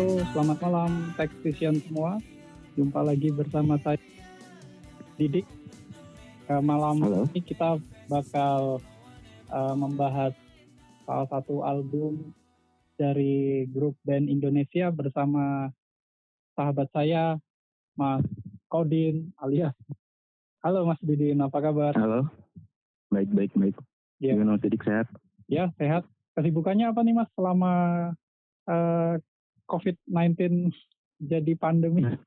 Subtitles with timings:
[0.00, 2.16] Halo, selamat malam Technician semua.
[2.72, 4.00] Jumpa lagi bersama saya
[5.20, 5.44] Didik.
[6.48, 7.28] Uh, malam Halo.
[7.28, 7.76] ini kita
[8.08, 8.80] bakal
[9.52, 10.32] uh, membahas
[11.04, 12.32] salah satu album
[12.96, 15.68] dari grup band Indonesia bersama
[16.56, 17.36] sahabat saya
[17.92, 18.24] Mas
[18.72, 19.76] Kodin alias.
[20.64, 21.92] Halo Mas Didin, apa kabar?
[21.92, 22.24] Halo.
[23.12, 23.76] Baik, baik, baik.
[24.16, 24.32] Ya.
[24.32, 25.12] Gimana Mas Didik sehat?
[25.44, 26.08] Ya, sehat.
[26.40, 27.72] Kesibukannya apa nih Mas selama
[28.64, 29.20] uh,
[29.70, 30.74] COVID-19
[31.22, 32.02] jadi pandemi?
[32.02, 32.18] Nah.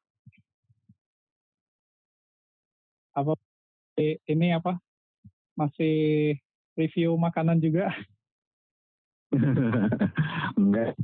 [3.13, 3.35] Apa
[3.99, 4.79] ini apa?
[5.59, 6.33] Masih
[6.73, 7.91] review makanan juga?
[10.57, 10.95] Enggak.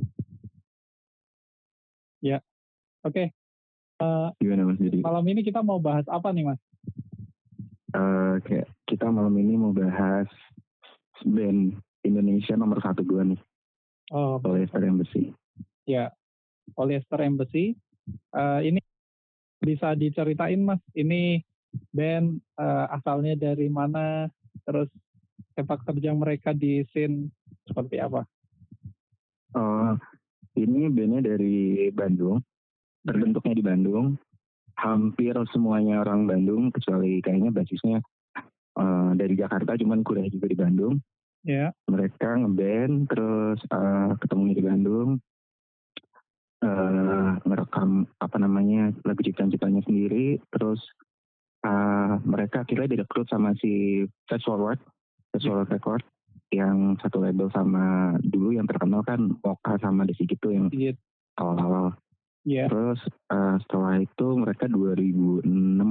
[3.00, 3.32] Oke.
[4.00, 5.00] Eh, Gimana Mas Didik?
[5.00, 6.60] malam ini kita mau bahas apa nih Mas?
[8.44, 10.28] Kayak kita malam ini mau bahas
[11.24, 13.40] band Indonesia nomor satu dua nih,
[14.12, 15.32] Oh, Polyester Embassy.
[15.88, 16.12] ya.
[16.72, 17.74] Polyester Embassy.
[18.34, 18.80] Eh, ini
[19.60, 21.44] bisa diceritain Mas, ini
[21.92, 24.26] band eh, asalnya dari mana?
[24.64, 24.88] Terus
[25.54, 27.30] sepak terjang mereka di scene
[27.68, 28.24] seperti apa?
[29.54, 29.98] Oh,
[30.56, 32.38] ini bandnya dari Bandung.
[33.02, 34.06] Terbentuknya di Bandung.
[34.80, 37.98] Hampir semuanya orang Bandung, kecuali kayaknya basisnya
[38.78, 40.94] eh, dari Jakarta, cuman kuliah juga di Bandung.
[41.40, 45.10] Ya, mereka ngeband terus eh, ketemunya di Bandung
[46.60, 50.80] eh ngerekam apa namanya lagu ciptaan-ciptaannya sendiri terus
[51.64, 54.76] eh, mereka akhirnya direkrut sama si Fast Forward
[55.32, 56.04] Fast Forward Record
[56.52, 60.98] yang satu label sama dulu yang terkenal kan Moka sama Desi gitu yang gitu.
[61.40, 61.96] awal-awal
[62.40, 62.96] Ya, terus
[63.28, 65.44] eh, setelah itu mereka 2006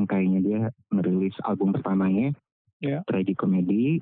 [0.10, 0.60] kayaknya dia
[0.94, 2.34] ngerilis album pertamanya
[2.80, 3.04] Ya.
[3.12, 4.00] Tragic Comedy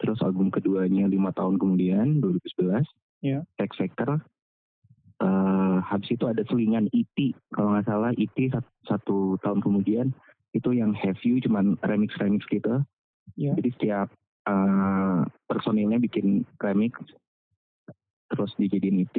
[0.00, 2.86] terus album keduanya lima tahun kemudian 2011
[3.20, 3.44] Ya.
[3.60, 4.18] X Factor
[5.20, 10.16] Eh, habis itu ada selingan EP kalau nggak salah EP satu, satu tahun kemudian
[10.56, 12.80] itu yang Have You cuman remix remix gitu.
[13.36, 14.08] Ya, jadi setiap
[14.48, 17.04] eh, personilnya bikin remix
[18.32, 19.16] terus dijadiin EP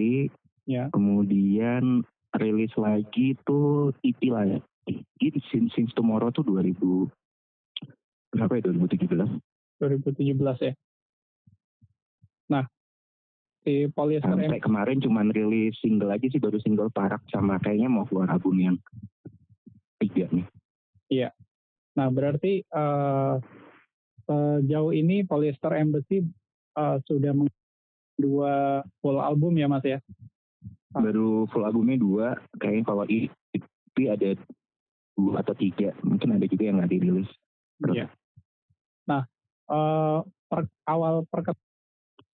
[0.66, 0.89] ya.
[0.89, 2.01] kemudian
[2.33, 4.59] rilis lagi tuh EP lah ya.
[4.89, 6.81] Ini since, since tomorrow tuh 2000
[8.33, 9.06] berapa ya 2017
[9.78, 10.73] 2017 ya.
[12.50, 12.66] Nah,
[13.62, 17.90] si Polyester sampai Embassy kemarin cuman rilis single aja sih baru single Parak sama kayaknya
[17.94, 18.76] mau keluar album yang
[20.02, 20.46] tiga nih
[21.92, 23.34] Nah, berarti eh,
[24.24, 26.24] sejauh ini Polyester Embassy
[26.78, 27.60] eh, sudah meng-
[28.22, 30.00] dua full album ya, Mas ya?
[30.92, 31.00] Ah.
[31.00, 34.36] baru full albumnya dua kayaknya kalau EP ada
[35.16, 37.30] dua atau tiga mungkin ada juga yang nggak dirilis.
[37.92, 38.12] Iya.
[39.08, 39.24] Nah,
[39.72, 40.20] eh,
[40.52, 41.58] per- awal perket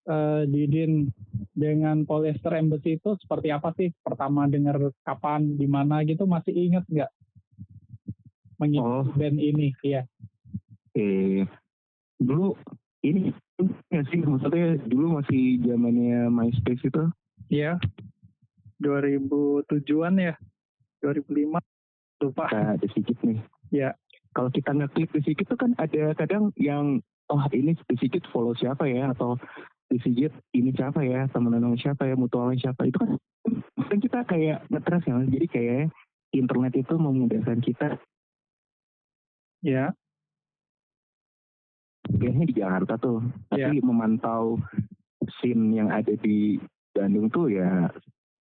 [0.07, 1.11] eh, Didin
[1.53, 3.91] dengan Polyester Embassy itu seperti apa sih?
[4.01, 7.11] Pertama dengar kapan, di mana gitu, masih inget nggak?
[8.57, 10.01] Mengikuti oh band ini, iya.
[10.97, 11.45] eh
[12.17, 12.57] dulu
[13.05, 13.29] ini
[13.93, 17.05] ya sih maksudnya dulu masih zamannya MySpace itu
[17.47, 17.79] Iya.
[18.83, 20.33] 2007-an ya?
[21.01, 21.59] 2005?
[22.21, 22.45] Lupa.
[22.51, 23.39] Nah, ada sedikit nih.
[23.71, 23.95] Ya.
[24.35, 27.01] Kalau kita ngeklik di sedikit tuh kan ada kadang yang
[27.33, 29.33] oh ini di sedikit follow siapa ya atau
[29.87, 31.27] di sedikit ini siapa ya?
[31.31, 32.15] Temenan sama siapa ya?
[32.19, 32.87] Mutualnya siapa?
[32.87, 33.11] Itu kan
[33.87, 35.83] kan kita kayak ngetres ya jadi kayak
[36.35, 37.95] internet itu memudahkan kita.
[39.65, 39.89] Ya,
[42.11, 43.19] biasanya di Jakarta tuh.
[43.51, 43.71] Iya.
[43.71, 44.61] tapi memantau
[45.39, 46.61] scene yang ada di
[46.95, 47.91] Bandung tuh ya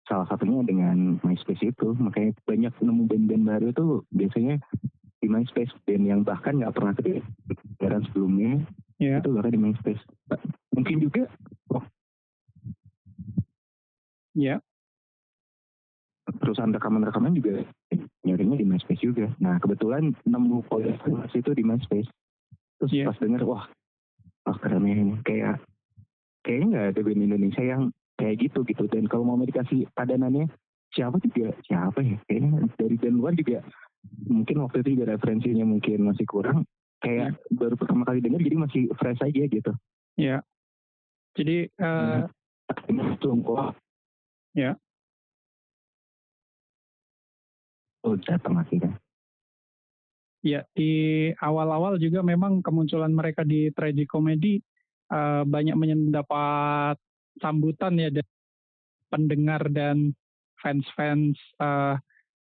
[0.04, 1.96] salah satunya dengan MySpace itu.
[1.96, 4.60] Makanya banyak nemu band-band baru tuh biasanya
[5.24, 8.60] di MySpace band yang bahkan nggak pernah kedengaran sebelumnya
[9.00, 9.24] ya.
[9.24, 10.02] itu bahkan di MySpace
[10.76, 11.24] mungkin juga
[14.34, 14.58] Ya.
[16.42, 17.62] perusahaan rekaman-rekaman juga
[18.26, 19.30] nyarinya di MySpace juga.
[19.38, 22.10] Nah kebetulan nemu podcast itu di MySpace
[22.80, 23.06] terus Iya.
[23.12, 23.64] pas denger wah
[24.42, 25.14] wah keren ini.
[25.22, 25.62] Kayak
[26.42, 27.82] kayaknya nggak ada band Indonesia yang
[28.18, 28.84] kayak gitu gitu.
[28.90, 30.50] Dan kalau mau dikasih padanannya
[30.90, 32.18] siapa juga siapa ya?
[32.26, 33.62] Kayaknya dari band luar juga
[34.28, 36.64] mungkin waktu itu juga referensinya mungkin masih kurang
[37.04, 39.72] kayak baru pertama kali denger jadi masih fresh aja gitu
[40.14, 40.46] Ya.
[41.34, 42.20] Jadi eh,
[42.94, 43.74] itu wah
[44.54, 44.78] Ya.
[48.06, 48.94] oh datang akhirnya
[50.44, 54.60] ya di awal-awal juga memang kemunculan mereka di tragic comedy
[55.10, 57.00] eh, banyak mendapat
[57.42, 58.30] sambutan ya dari
[59.10, 60.14] pendengar dan
[60.62, 61.96] fans-fans eh,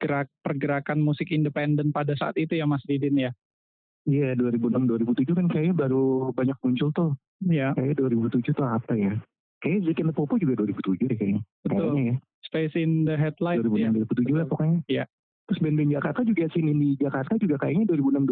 [0.02, 3.31] gerak pergerakan musik independen pada saat itu ya Mas Didin ya.
[4.02, 7.10] Iya 2006 2007 kan kayaknya baru banyak muncul tuh.
[7.46, 9.14] Ya, Kayaknya 2007 tuh apa ya?
[9.62, 11.43] Kayaknya and the Popo juga 2007 deh kayaknya.
[11.62, 11.78] Betul.
[11.78, 12.16] Kayaknya ya.
[12.43, 13.90] Space in the Headlight 2006 ya.
[14.02, 14.78] 2007 lah pokoknya.
[14.90, 15.04] Iya.
[15.46, 18.26] Terus band-band Jakarta juga sini di Jakarta juga kayaknya 2006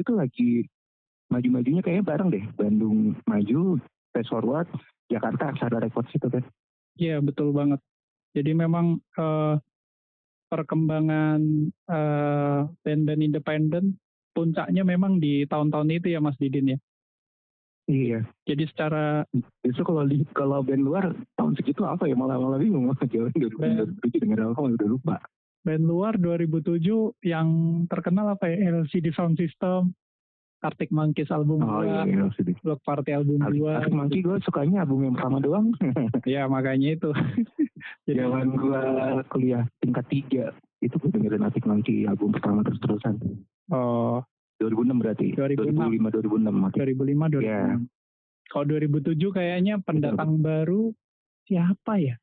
[0.00, 0.50] 2007 tuh lagi
[1.28, 2.44] maju-majunya kayaknya bareng deh.
[2.56, 3.60] Bandung maju,
[4.16, 4.68] Fast Forward,
[5.12, 6.44] Jakarta Aksara Records itu kan.
[6.96, 7.80] Iya betul banget.
[8.32, 9.54] Jadi memang eh,
[10.50, 13.94] perkembangan eh, band-band independen
[14.34, 16.78] puncaknya memang di tahun-tahun itu ya Mas Didin ya.
[17.90, 18.20] Iya.
[18.46, 19.26] Jadi secara
[19.66, 21.04] Justru kalau di kalau band luar
[21.34, 25.16] tahun segitu apa ya malah malah bingung malah jauh 2007 dengan apa udah lupa.
[25.60, 26.80] band luar 2007
[27.20, 27.48] yang
[27.84, 29.92] terkenal apa ya LCD Sound System,
[30.60, 32.54] Arctic Monkeys album Oh 2, iya, iya.
[32.60, 33.72] Block Party album Arctic 2.
[33.72, 35.66] Arctic Monkey gue sukanya album yang pertama doang.
[36.28, 37.10] Ya makanya itu.
[38.06, 38.82] Jadi Zaman gue
[39.32, 40.44] kuliah tingkat tiga
[40.84, 43.16] itu gue dengerin Arctic Monkey album pertama terus terusan.
[43.72, 44.20] oh
[44.60, 45.26] 2006 berarti.
[45.32, 46.12] 2006.
[46.12, 46.76] 2005 2006 mati.
[46.84, 47.48] 2005 2006.
[47.48, 47.64] Iya.
[48.50, 50.92] Kalau 2007 kayaknya pendatang baru
[51.48, 52.20] siapa ya?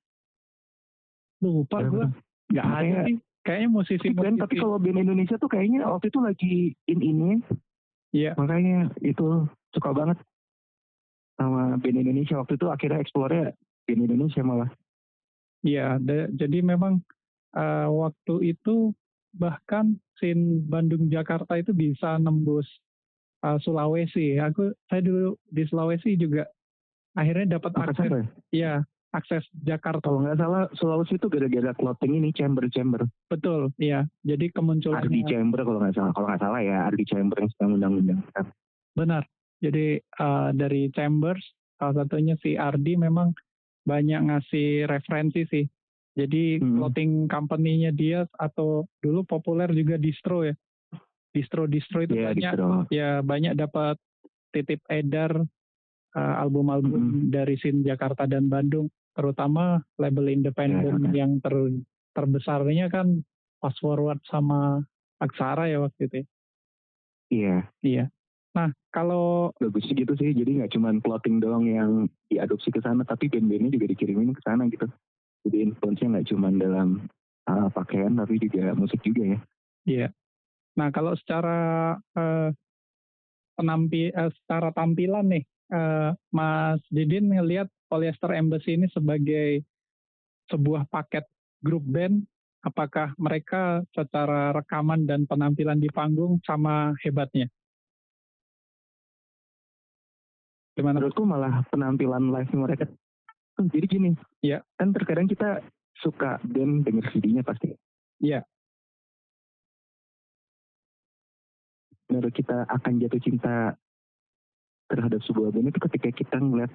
[1.41, 2.05] Lupa gue.
[2.05, 2.09] tuh?
[2.53, 3.17] Nggak ada sih.
[3.41, 6.55] Kayaknya musisi Tapi, kalau band Indonesia tuh kayaknya waktu itu lagi
[6.91, 7.39] in ini
[8.17, 8.31] Iya.
[8.33, 9.45] makanya itu
[9.77, 10.17] suka banget
[11.37, 13.53] sama band Indonesia waktu itu akhirnya explore
[13.85, 14.73] band Indonesia malah
[15.65, 15.97] Iya,
[16.31, 17.01] jadi memang
[17.57, 18.93] eh, waktu itu
[19.33, 22.67] bahkan scene Bandung Jakarta itu bisa nembus
[23.41, 24.37] eh, Sulawesi.
[24.37, 26.45] Aku saya dulu di Sulawesi juga
[27.17, 28.85] akhirnya dapat akses ya?
[29.15, 30.03] Akses Jakarta.
[30.03, 34.03] kalau nggak salah Sulawesi itu gara-gara clothing ini chamber chamber Betul, iya.
[34.27, 37.71] Jadi kemunculan Ardi chamber kalau nggak salah kalau nggak salah ya Ardi chamber yang sedang
[37.79, 38.19] undang-undang
[38.97, 39.23] benar.
[39.57, 41.41] Jadi eh, dari Chambers
[41.77, 43.33] salah satunya si Ardi memang
[43.85, 45.65] banyak ngasih referensi sih.
[46.17, 46.81] Jadi Hmm.
[46.81, 50.57] clothing company-nya dia atau dulu populer juga distro ya.
[51.31, 53.95] Distro-distro itu ya banyak gitu ya banyak dapat
[54.49, 55.45] titip edar
[56.17, 61.53] uh, album-album dari scene Jakarta dan Bandung, terutama label independen Ya, yang ter
[62.17, 63.21] terbesarnya kan
[63.61, 64.81] Fast Forward sama
[65.21, 66.17] Aksara ya waktu itu.
[66.17, 66.25] ya.
[67.29, 68.05] iya Iya.
[68.57, 73.29] Nah kalau bagusnya gitu sih jadi nggak cuma clothing doang yang diadopsi ke sana tapi
[73.29, 74.89] band-bandnya juga dikirimin ke sana gitu
[75.45, 77.05] jadi influence-nya nggak cuma dalam
[77.45, 79.39] uh, pakaian tapi juga musik juga ya
[79.87, 80.07] Iya.
[80.75, 82.49] Nah kalau secara eh,
[83.55, 89.63] penampi eh, secara tampilan nih, eh, Mas Didin ngelihat Polyester Embassy ini sebagai
[90.51, 91.27] sebuah paket
[91.63, 92.23] grup band,
[92.63, 97.47] apakah mereka secara rekaman dan penampilan di panggung sama hebatnya?
[100.77, 101.01] Gimana?
[101.01, 102.85] menurutku malah penampilan live mereka
[103.65, 104.13] jadi gini
[104.45, 104.61] Iya.
[104.77, 105.65] kan terkadang kita
[105.97, 107.73] suka band denger CD-nya pasti
[108.21, 108.45] Iya.
[112.07, 113.73] menurut kita akan jatuh cinta
[114.87, 116.71] terhadap sebuah band itu ketika kita ngeliat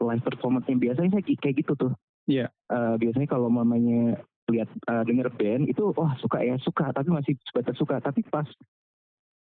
[0.00, 1.92] live performance-nya biasanya saya kayak gitu tuh.
[2.28, 2.52] Iya.
[2.52, 4.20] Eh, biasanya kalau mamanya
[4.52, 7.98] lihat eh, denger band itu wah suka ya suka tapi masih sebatas suka.
[7.98, 8.46] Tapi pas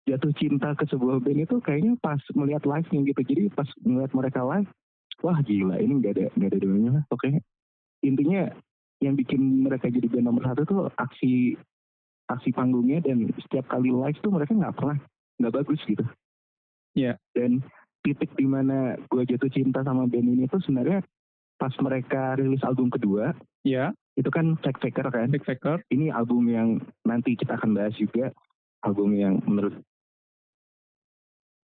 [0.04, 3.20] jatuh cinta ke sebuah band itu kayaknya pas melihat live-nya gitu.
[3.24, 4.68] Jadi pas melihat mereka live
[5.22, 7.40] wah gila ini nggak ada nggak ada duanya lah pokoknya
[8.02, 8.50] intinya
[8.98, 11.54] yang bikin mereka jadi band nomor satu tuh aksi
[12.30, 14.98] aksi panggungnya dan setiap kali live tuh mereka nggak pernah
[15.38, 16.04] nggak bagus gitu.
[16.92, 17.16] Iya.
[17.32, 17.64] dan
[18.02, 21.02] titik di mana gue jatuh cinta sama band ini tuh sebenarnya
[21.56, 23.32] pas mereka rilis album kedua
[23.62, 25.78] Ya, itu kan Fact Faker kan Big Factor.
[25.94, 28.34] ini album yang nanti kita akan bahas juga
[28.82, 29.78] album yang menurut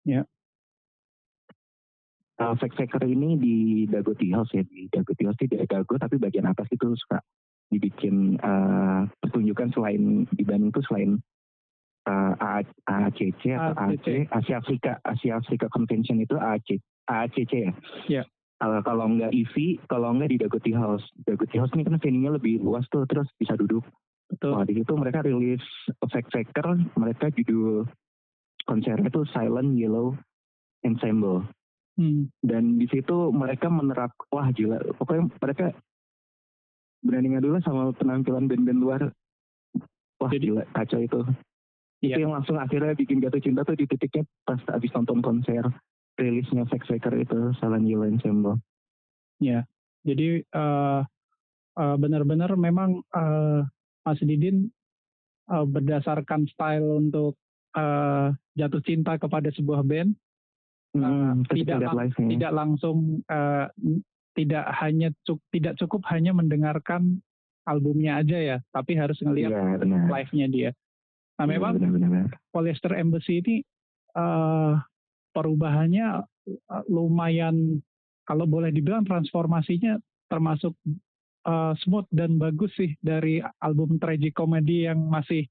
[0.08, 0.24] Ya.
[2.40, 3.56] Uh, Fact Faker ini di
[3.88, 7.20] Dago Tea House ya di Dago Tea House tidak Dago tapi bagian atas itu suka
[7.68, 11.20] dibikin uh, pertunjukan selain di Bandung tuh selain
[12.08, 14.08] uh, A- AACC atau AC AACC.
[14.32, 17.72] Asia Afrika Asia Afrika Convention itu AAC AACC ya
[18.08, 18.24] Ya.
[18.58, 21.06] Uh, kalau nggak EV, kalau nggak di Dago Tea House.
[21.22, 23.86] Dago Tea House ini kan venue-nya lebih luas tuh, terus bisa duduk.
[24.34, 24.58] Betul.
[24.58, 25.62] Wah, di situ mereka rilis
[26.02, 27.86] Fact Faker, mereka judul
[28.66, 30.18] konsernya itu Silent Yellow
[30.82, 31.46] Ensemble.
[32.02, 32.34] Hmm.
[32.42, 35.66] Dan di situ mereka menerap, wah gila, pokoknya mereka
[37.06, 39.02] berani ngadu lah sama penampilan band-band luar.
[40.18, 41.22] Wah Jadi- gila, kacau itu.
[42.00, 42.16] Iya.
[42.16, 45.66] Itu yang langsung akhirnya bikin jatuh cinta tuh di titiknya pas abis nonton konser
[46.14, 48.58] rilisnya Fact Faker itu Silent Yellow Ensemble.
[49.38, 49.66] Ya,
[50.02, 51.02] jadi eh,
[51.76, 53.62] eh, benar-benar memang eh,
[54.02, 54.70] Mas Didin
[55.48, 57.38] eh, berdasarkan style untuk
[57.74, 60.14] eh, jatuh cinta kepada sebuah band,
[60.98, 62.30] Hmm, ketika tidak lang- live-nya.
[62.34, 63.66] tidak langsung eh,
[64.34, 67.22] tidak hanya cuk- tidak cukup hanya mendengarkan
[67.62, 70.10] albumnya aja ya, tapi harus ngelihat Iya benar.
[70.10, 70.72] live-nya dia.
[71.38, 72.32] Nah, Iya, memang benar, benar, benar.
[72.50, 73.56] Polyester Embassy ini
[74.18, 74.74] eh,
[75.32, 76.08] perubahannya
[76.50, 77.82] eh, lumayan
[78.28, 79.96] kalau boleh dibilang transformasinya
[80.28, 80.76] termasuk
[81.48, 85.48] uh, smooth dan bagus sih dari album tragic comedy yang masih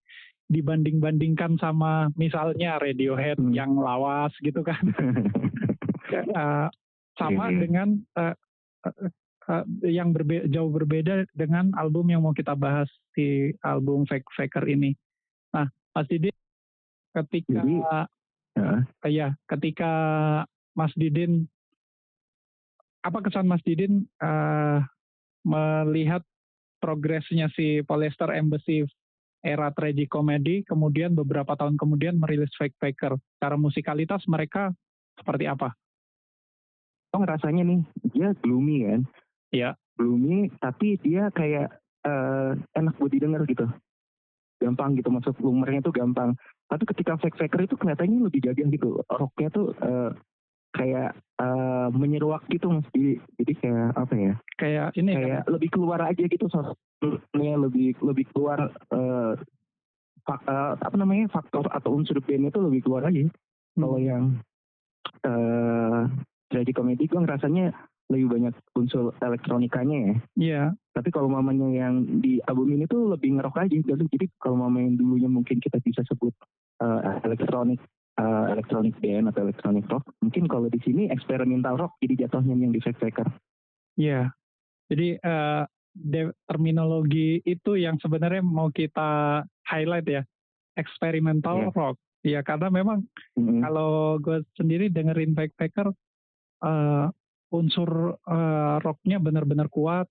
[0.46, 3.56] dibanding-bandingkan sama misalnya Radiohead hmm.
[3.56, 4.84] yang lawas gitu kan.
[6.36, 6.68] uh,
[7.20, 7.58] sama yeah.
[7.58, 8.36] dengan uh,
[8.84, 9.10] uh,
[9.48, 14.68] uh, yang berbe jauh berbeda dengan album yang mau kita bahas di album Fake Faker
[14.68, 14.94] ini.
[15.54, 16.36] Nah, Mas Didin
[17.16, 17.60] ketika
[18.56, 19.92] Jadi, ya ketika
[20.72, 21.44] Mas Didin
[23.04, 24.82] apa kesan Mas Didin uh,
[25.46, 26.26] melihat
[26.82, 28.82] progresnya si Polyester Embassy
[29.46, 33.14] era tragicomedy, kemudian beberapa tahun kemudian merilis Fake Faker.
[33.38, 34.74] Cara musikalitas mereka
[35.14, 35.70] seperti apa?
[37.14, 39.02] Oh rasanya nih, dia gloomy kan?
[39.54, 39.70] Iya.
[39.96, 41.72] Gloomy, tapi dia kayak
[42.04, 43.64] uh, enak buat didengar gitu.
[44.56, 46.32] Gampang gitu, masuk lumurnya tuh gampang.
[46.66, 49.04] Tapi ketika Fake Faker itu kelihatannya lebih gagah gitu.
[49.06, 50.10] Rocknya tuh uh,
[50.76, 55.52] kayak uh, menyeruak gitu mas jadi, jadi kayak apa ya kayak ini kayak kan?
[55.56, 59.32] lebih keluar aja gitu soalnya lebih lebih keluar uh,
[60.28, 63.32] fak, uh, apa namanya faktor atau unsur band itu lebih keluar aja hmm.
[63.80, 64.24] kalau yang
[65.24, 66.04] uh,
[66.52, 67.72] jadi komedi gue ngerasanya
[68.06, 70.06] lebih banyak unsur elektronikanya ya.
[70.06, 70.16] Iya.
[70.36, 70.66] Yeah.
[70.94, 73.92] Tapi kalau mamanya yang di album ini tuh lebih ngerok aja gitu.
[73.92, 76.32] Jadi kalau mama yang dulunya mungkin kita bisa sebut
[76.80, 77.82] uh, elektronik
[78.16, 80.06] uh, electronic band atau electronic rock.
[80.24, 83.28] Mungkin kalau di sini experimental rock jadi jatuhnya yang di Fact Faker.
[83.98, 84.32] Iya.
[84.86, 85.66] Jadi uh,
[86.46, 90.22] terminologi itu yang sebenarnya mau kita highlight ya.
[90.78, 91.74] Experimental yeah.
[91.74, 91.96] rock.
[92.26, 93.06] Iya karena memang
[93.38, 93.62] mm-hmm.
[93.62, 95.94] kalau gue sendiri dengerin Backpacker
[96.66, 97.06] uh,
[97.52, 100.06] unsur uh, rocknya benar-benar kuat.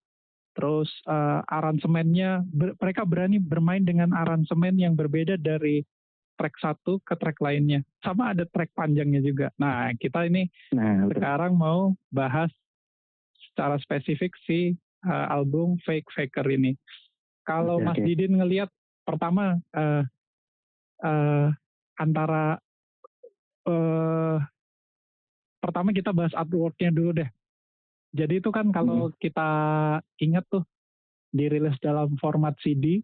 [0.55, 5.83] Terus uh, aransemennya ber, mereka berani bermain dengan aransemen yang berbeda dari
[6.39, 7.83] track satu ke track lainnya.
[8.03, 9.47] Sama ada track panjangnya juga.
[9.59, 12.51] Nah, kita ini nah, sekarang mau bahas
[13.51, 14.75] secara spesifik si
[15.07, 16.75] uh, album Fake Faker ini.
[17.43, 18.05] Kalau okay, Mas okay.
[18.07, 18.69] Didin ngelihat
[19.03, 20.03] pertama uh,
[21.03, 21.47] uh,
[21.99, 22.59] antara
[23.67, 24.37] uh,
[25.65, 27.29] pertama kita bahas artworknya dulu deh.
[28.13, 29.17] Jadi itu kan kalau hmm.
[29.17, 29.49] kita
[30.21, 30.61] ingat tuh
[31.33, 33.01] dirilis dalam format CD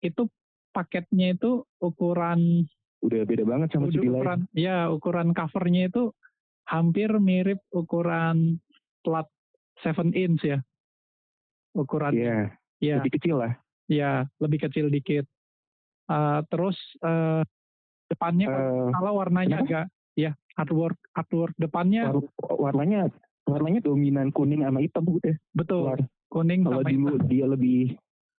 [0.00, 0.22] itu
[0.70, 2.62] paketnya itu ukuran
[3.02, 4.54] udah beda banget sama CD ukuran, lain.
[4.54, 6.14] Ya, ukuran covernya itu
[6.70, 8.62] hampir mirip ukuran
[9.02, 9.26] plat
[9.82, 10.62] 7 inch ya.
[11.74, 12.14] Ukuran.
[12.14, 12.38] Iya.
[12.78, 13.02] Ya.
[13.02, 13.52] Lebih kecil lah.
[13.90, 15.26] Ya, lebih kecil dikit.
[16.08, 17.44] Uh, terus uh,
[18.08, 19.68] depannya uh, kalau warnanya kenapa?
[19.68, 19.86] agak
[20.58, 23.06] artwork artwork depannya War, warnanya
[23.46, 25.36] warnanya dominan kuning sama hitam udah.
[25.54, 25.86] Betul.
[25.86, 26.00] War.
[26.28, 27.28] Kuning kalau sama dulu hitam.
[27.30, 27.82] dia lebih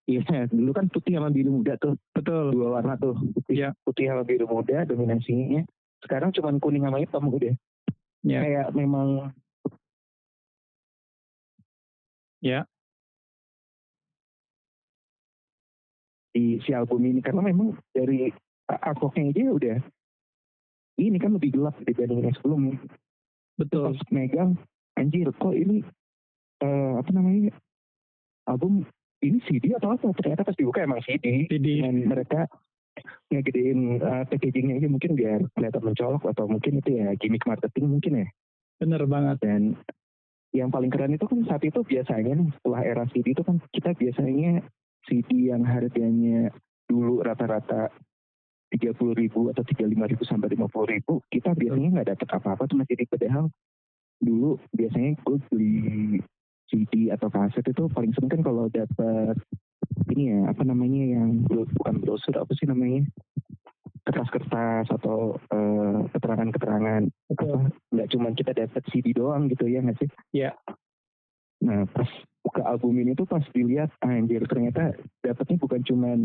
[0.08, 1.92] Iya, dulu kan putih sama biru muda tuh.
[2.16, 2.56] Betul.
[2.56, 3.12] Dua warna tuh.
[3.12, 3.70] Putih, ya.
[3.84, 5.68] putih sama biru muda dominasinya.
[6.00, 7.52] Sekarang cuma kuning sama hitam udah.
[8.24, 8.40] Ya.
[8.40, 9.36] Kayak memang
[12.40, 12.64] Ya.
[16.32, 18.32] Di si album ini karena memang dari
[18.64, 19.78] artworknya aja udah
[20.98, 22.76] ini kan lebih gelap dibanding yang sebelumnya.
[23.58, 23.94] Betul.
[23.94, 24.58] Pas megang
[24.98, 25.86] anjir kok ini
[26.62, 27.54] uh, apa namanya
[28.50, 28.82] album
[29.22, 31.82] ini CD atau apa ternyata pas dibuka emang CD, CD.
[31.82, 32.46] dan mereka
[33.30, 38.26] ngegedein uh, packagingnya aja mungkin biar kelihatan mencolok atau mungkin itu ya gimmick marketing mungkin
[38.26, 38.28] ya
[38.78, 39.62] bener banget dan
[40.50, 43.94] yang paling keren itu kan saat itu biasanya nih setelah era CD itu kan kita
[43.94, 44.64] biasanya
[45.06, 46.50] CD yang harganya
[46.88, 47.92] dulu rata-rata
[48.68, 52.28] tiga puluh ribu atau tiga lima ribu sampai lima puluh ribu kita biasanya nggak dapet
[52.28, 53.48] apa-apa tuh masih di padahal
[54.18, 55.78] dulu biasanya gue beli
[56.68, 59.38] CD atau kaset itu paling sering kan kalau dapat
[60.12, 63.08] ini ya apa namanya yang bukan brosur apa sih namanya
[64.08, 67.46] kertas-kertas atau uh, keterangan-keterangan apa
[67.92, 70.08] nggak cuma kita dapat CD doang gitu ya nggak sih?
[70.32, 70.56] Iya.
[71.64, 72.08] Nah pas
[72.40, 76.16] buka album ini tuh pas dilihat anjir ternyata dapatnya bukan cuma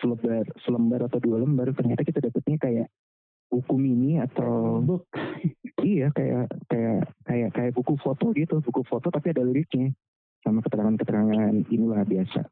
[0.00, 2.88] selembar selembar atau dua lembar ternyata kita dapatnya kayak
[3.46, 5.06] buku mini atau book.
[5.86, 9.94] iya kayak kayak kayak kayak buku foto gitu buku foto tapi ada liriknya.
[10.42, 12.46] Sama keterangan-keterangan inilah biasa.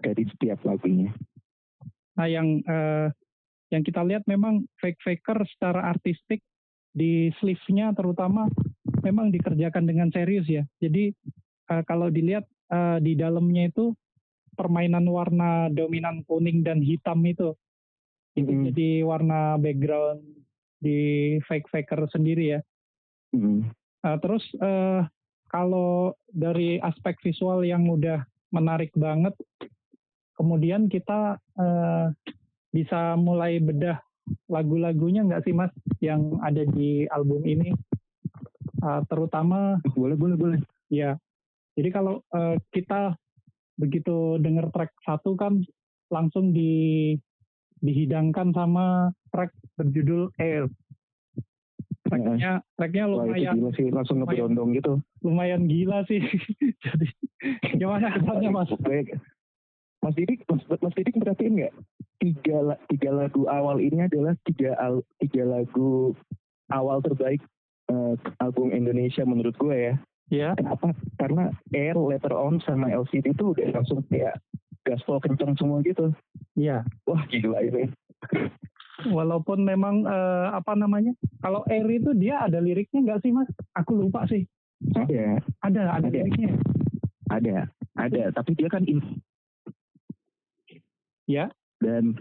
[0.00, 1.12] Dari setiap lagunya.
[2.16, 3.12] Nah yang uh,
[3.68, 6.40] yang kita lihat memang fake faker secara artistik
[6.90, 8.50] di sleeve-nya terutama
[9.04, 10.64] memang dikerjakan dengan serius ya.
[10.82, 11.12] Jadi
[11.70, 13.94] uh, kalau dilihat uh, di dalamnya itu
[14.60, 17.56] permainan warna dominan kuning dan hitam itu
[18.36, 18.62] itu mm.
[18.70, 20.22] jadi warna background
[20.80, 22.60] di fake faker sendiri ya.
[23.34, 23.68] Mm.
[24.00, 25.04] Uh, terus uh,
[25.50, 28.22] kalau dari aspek visual yang udah
[28.54, 29.34] menarik banget,
[30.38, 32.06] kemudian kita uh,
[32.70, 33.98] bisa mulai bedah
[34.46, 37.74] lagu-lagunya nggak sih mas yang ada di album ini?
[38.80, 40.60] Uh, terutama boleh boleh boleh.
[40.88, 41.18] Ya.
[41.76, 43.18] Jadi kalau uh, kita
[43.80, 45.64] begitu dengar track satu kan
[46.12, 47.16] langsung di
[47.80, 50.68] dihidangkan sama track berjudul Air.
[52.04, 53.56] Tracknya, tracknya lumayan.
[53.56, 55.00] Wah, gila sih, langsung ngeberondong gitu.
[55.24, 56.20] Lumayan gila sih.
[56.84, 57.06] Jadi
[57.80, 58.68] gimana kesannya mas?
[60.00, 61.74] Mas Didik, Mas, Mas Didik perhatiin nggak?
[62.20, 66.16] Tiga, tiga lagu awal ini adalah tiga, al, tiga lagu
[66.72, 67.40] awal terbaik
[67.92, 69.94] uh, album Indonesia menurut gue ya.
[70.30, 70.54] Ya.
[70.54, 70.94] Kenapa?
[71.18, 74.38] Karena Air, Letter On, sama LCD itu udah langsung kayak
[74.86, 76.14] gaspol kenceng semua gitu.
[76.54, 76.86] Iya.
[77.04, 77.90] Wah gila ini.
[79.10, 83.50] Walaupun memang uh, apa namanya, kalau Air itu dia ada liriknya nggak sih mas?
[83.74, 84.46] Aku lupa sih.
[84.94, 85.42] Ada.
[85.66, 86.08] Ada, ada, ada.
[86.08, 86.54] liriknya.
[87.26, 87.56] Ada,
[87.98, 88.22] ada.
[88.30, 89.02] Tapi dia kan in...
[91.26, 91.50] ya.
[91.80, 92.20] Dan,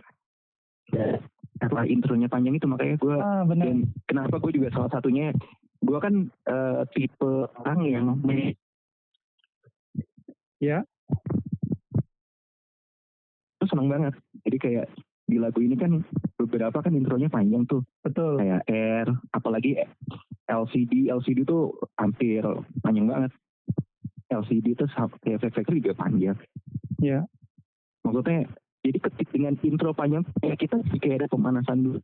[0.89, 1.19] dan
[1.59, 3.67] karena intronya panjang itu makanya gue ah, benar.
[3.67, 5.35] dan kenapa gue juga salah satunya
[5.79, 6.13] gue kan
[6.48, 8.05] uh, tipe orang yang
[10.59, 10.83] ya.
[13.59, 14.13] Itu seneng banget.
[14.43, 14.88] Jadi kayak
[15.29, 16.03] di lagu ini kan
[16.36, 17.83] beberapa kan intronya panjang tuh.
[18.03, 18.39] Betul.
[18.39, 19.79] Kayak R apalagi
[20.50, 22.43] LCD LCD tuh hampir
[22.83, 23.31] panjang banget.
[24.29, 24.86] LCD itu
[25.25, 26.38] kayak efek juga panjang.
[27.00, 27.24] Ya.
[28.03, 28.45] Maksudnya
[28.83, 32.00] jadi ketik dengan intro panjang kayak kita kayak ada pemanasan dulu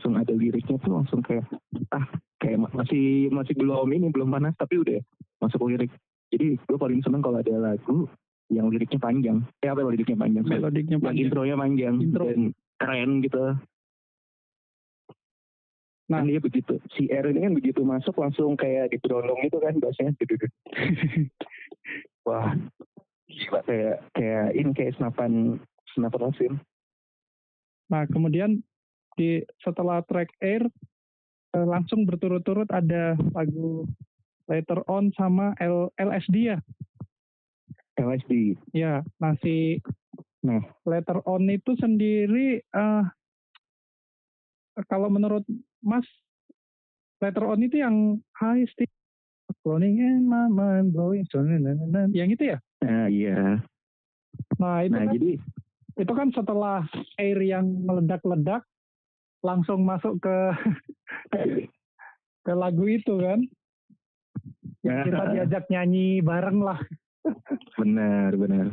[0.00, 1.44] langsung ada liriknya tuh langsung kayak
[1.92, 2.08] ah
[2.40, 4.96] kayak masih masih belum ini belum panas tapi udah
[5.44, 5.92] masuk lirik.
[6.32, 8.08] Jadi gue paling seneng kalau ada lagu
[8.48, 9.44] yang liriknya panjang.
[9.60, 10.48] Eh apa liriknya panjang?
[10.48, 11.20] So, liriknya panjang.
[11.20, 12.24] intronya panjang Intro.
[12.32, 12.40] dan
[12.80, 13.44] keren gitu.
[16.08, 16.24] Nah.
[16.24, 16.74] Kan dia begitu.
[16.96, 20.16] Si R ini kan begitu masuk langsung kayak diberondong itu kan bahasanya
[22.24, 22.56] wah
[23.28, 23.60] gila.
[23.68, 25.60] Kayak kayak ini kayak senapan
[25.92, 26.52] senapan mesin.
[27.92, 28.64] Nah kemudian
[29.16, 30.66] di setelah track Air
[31.56, 33.86] eh, langsung berturut-turut ada lagu
[34.50, 36.58] Later On sama L, LSD ya.
[37.94, 38.58] LSD.
[38.74, 39.78] Ya, nasi
[40.42, 40.62] nah.
[40.82, 43.06] Later On itu sendiri uh,
[44.90, 45.46] kalau menurut
[45.78, 46.06] Mas
[47.22, 48.90] Later On itu yang high stick
[49.66, 51.26] Blowing in my mind, blowing,
[52.14, 52.58] yang itu ya?
[52.86, 53.58] Nah, iya.
[54.56, 55.30] Nah, itu nah, kan, jadi
[56.00, 56.80] itu kan setelah
[57.18, 58.62] air yang meledak-ledak,
[59.40, 60.36] langsung masuk ke
[62.46, 63.40] ke lagu itu kan?
[64.80, 65.04] Ya.
[65.04, 66.80] kita diajak nyanyi bareng lah.
[67.80, 68.66] Benar benar.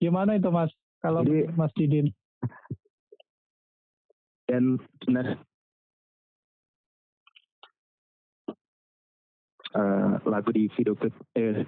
[0.00, 0.72] Gimana itu mas?
[1.04, 2.08] Kalau Jadi, mas Didin?
[4.48, 5.36] Dan benar.
[9.74, 11.66] Uh, lagu di video klip eh,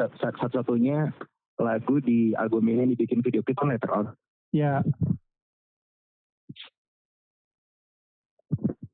[0.00, 1.12] satu-satunya
[1.60, 4.06] lagu di album ini dibikin video klip kan Letter On.
[4.54, 4.82] Ya,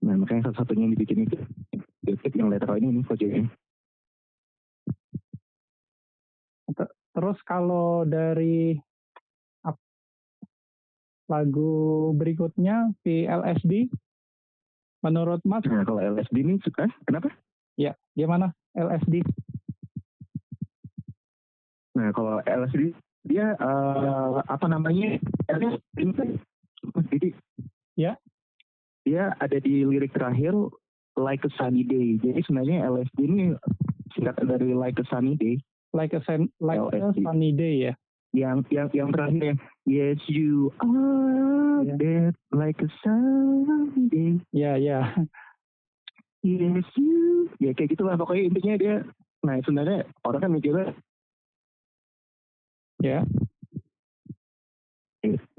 [0.00, 1.36] Nah makanya salah satunya yang dibikin itu
[2.00, 3.46] David yang letter ini ini projectnya.
[7.10, 8.78] Terus kalau dari
[11.30, 13.86] lagu berikutnya si LSD,
[15.06, 15.62] menurut Mas?
[15.68, 17.30] Nah kalau LSD ini suka, kenapa?
[17.78, 19.22] Ya, gimana LSD?
[21.94, 22.96] Nah kalau LSD
[23.28, 25.20] dia uh, apa namanya?
[25.46, 26.18] LSD
[27.10, 27.28] jadi
[27.98, 28.12] ya
[29.10, 30.54] dia ada di lirik terakhir
[31.18, 32.14] like a sunny day.
[32.22, 33.58] Jadi sebenarnya LSD ini
[34.14, 35.58] singkatan dari like a sunny day.
[35.90, 37.92] Like a, sun, like a sunny day ya.
[38.30, 39.58] Yang yang yang terakhir
[39.90, 41.98] yes you are yeah.
[41.98, 44.30] dead like a sunny day.
[44.54, 44.86] Ya yeah, ya.
[44.86, 45.06] Yeah.
[46.46, 47.50] Yes you.
[47.58, 48.96] Ya kayak gitulah pokoknya intinya dia.
[49.42, 50.94] Nah sebenarnya orang kan mikirnya.
[53.02, 53.26] Ya.
[53.26, 53.49] Yeah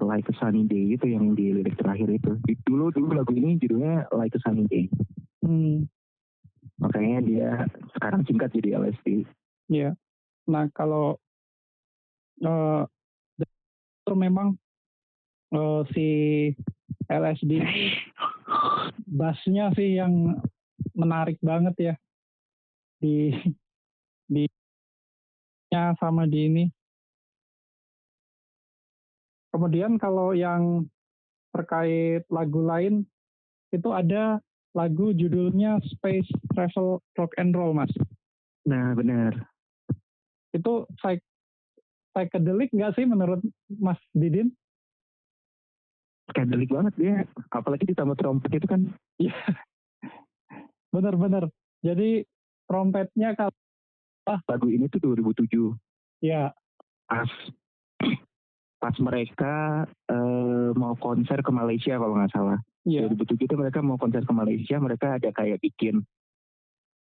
[0.01, 2.33] Like a Sunny Day itu yang di lirik terakhir itu.
[2.65, 4.89] Dulu dulu lagu ini judulnya Like a Sunny Day.
[5.45, 5.85] Hmm.
[6.81, 7.49] Makanya dia
[7.93, 9.29] sekarang singkat jadi LSD.
[9.69, 9.93] Iya.
[10.49, 11.21] Nah kalau
[12.41, 12.83] uh,
[14.11, 14.57] memang
[15.53, 16.07] uh, si
[17.07, 17.61] LSD
[19.07, 20.39] bassnya sih yang
[20.95, 21.95] menarik banget ya
[22.99, 23.31] di
[24.27, 24.45] di
[25.71, 26.63] sama di ini
[29.51, 30.87] Kemudian kalau yang
[31.51, 33.03] terkait lagu lain
[33.75, 34.39] itu ada
[34.71, 37.91] lagu judulnya Space Travel Rock and Roll, Mas.
[38.63, 39.35] Nah, benar.
[40.55, 44.55] Itu psychedelic nggak sih menurut Mas Didin?
[46.31, 47.15] Psychedelic banget dia,
[47.51, 48.87] apalagi ditambah trompet itu kan.
[49.19, 49.35] Iya.
[50.95, 51.51] Bener-bener.
[51.83, 52.23] Jadi
[52.71, 53.51] trompetnya kalau
[54.31, 54.39] ah.
[54.47, 55.75] lagu ini tuh 2007.
[56.23, 56.55] Iya.
[57.11, 57.27] Pas
[58.81, 62.57] pas mereka uh, mau konser ke Malaysia kalau nggak salah.
[62.81, 63.13] Iya.
[63.13, 66.01] 2007 itu mereka mau konser ke Malaysia, mereka ada kayak bikin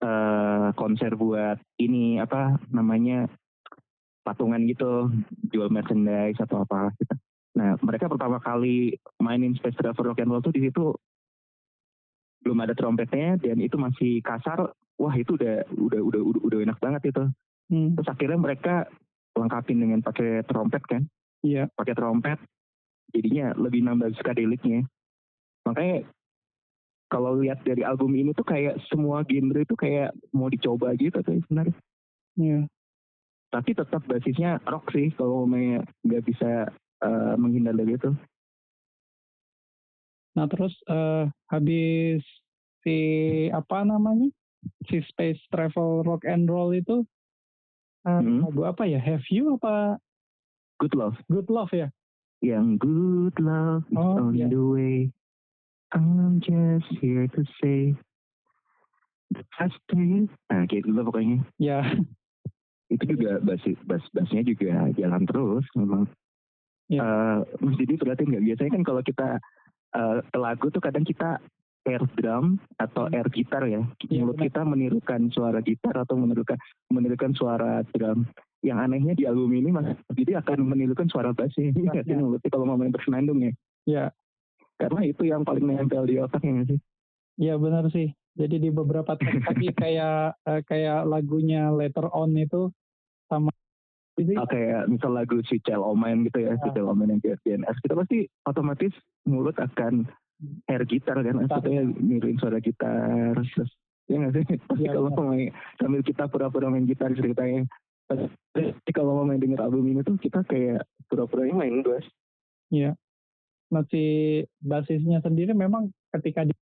[0.00, 3.28] eh konser buat ini apa namanya
[4.24, 5.08] patungan gitu,
[5.48, 7.16] jual merchandise atau apa gitu.
[7.56, 10.94] Nah, mereka pertama kali mainin Space Travel Rock and Roll tuh di situ
[12.40, 14.72] belum ada trompetnya dan itu masih kasar.
[15.00, 17.24] Wah, itu udah udah udah udah, udah enak banget itu.
[17.72, 18.74] Hmm, Terus akhirnya mereka
[19.32, 21.02] lengkapin dengan pakai trompet kan,
[21.40, 21.72] Iya.
[21.72, 22.38] pakai trompet.
[23.10, 24.86] Jadinya lebih nambah skadeliknya.
[25.66, 26.06] Makanya
[27.10, 31.42] kalau lihat dari album ini tuh kayak semua genre itu kayak mau dicoba gitu tuh
[31.48, 31.74] sebenarnya.
[32.38, 32.60] Iya.
[33.50, 35.42] Tapi tetap basisnya rock sih kalau
[36.06, 36.70] nggak bisa
[37.02, 38.14] eh, menghindar dari itu.
[40.38, 42.22] Nah terus eh, habis
[42.86, 42.98] si
[43.50, 44.30] apa namanya
[44.86, 47.02] si Space Travel Rock and Roll itu
[48.06, 48.46] eh, Hmm.
[48.46, 49.02] lagu apa ya?
[49.02, 49.98] Have You apa
[50.80, 51.16] Good Love.
[51.28, 51.88] Good Love ya?
[52.40, 54.48] Yang good love is Oh, on iya.
[54.48, 54.96] the way.
[55.92, 57.92] I'm just here to say
[59.28, 60.32] the best thing.
[60.48, 61.44] Nah, kayak gitu pokoknya.
[61.60, 61.84] Ya.
[62.92, 66.08] Itu juga bass bass bassnya juga jalan terus memang.
[66.88, 67.00] Iya.
[67.04, 69.28] Eh, Mas Didi perhatiin nggak biasanya kan kalau kita
[69.92, 71.38] eh, ke lagu tuh kadang kita
[71.84, 73.14] air drum atau Hmm.
[73.14, 73.84] air gitar ya.
[74.06, 76.56] Iya, Mulut kita menirukan suara gitar atau menirukan
[76.88, 78.24] menirukan suara drum.
[78.60, 81.72] Yang anehnya di album ini Mas Didi akan menirukan suara bassnya.
[81.72, 83.52] Iya sih mulutnya kalau mau main bersenandung ya.
[83.88, 84.04] Ya.
[84.76, 86.78] Karena itu yang paling nempel di otaknya sih.
[87.40, 88.12] Ya benar sih.
[88.36, 92.68] Jadi di beberapa tadi kayak eh, kayak lagunya Later On itu
[93.28, 93.48] sama
[94.20, 96.74] jadi Ah, kayak misal lagu si Cel Omen gitu ya, si Ah.
[96.76, 98.92] Cel Omen yang DNS, kita pasti otomatis
[99.24, 100.04] mulut akan
[100.68, 103.72] air gitar kan, maksudnya niruin suara gitar, terus
[104.08, 104.44] ya nggak sih?
[104.68, 107.64] Pasti Iya, kalau main, sambil kita pura-pura main gitar ceritanya.
[108.10, 112.02] Tapi kalau mau main denger album ini tuh kita kayak pura-puranya main bass.
[112.70, 112.94] ya
[113.70, 116.54] masih basisnya sendiri memang ketika di,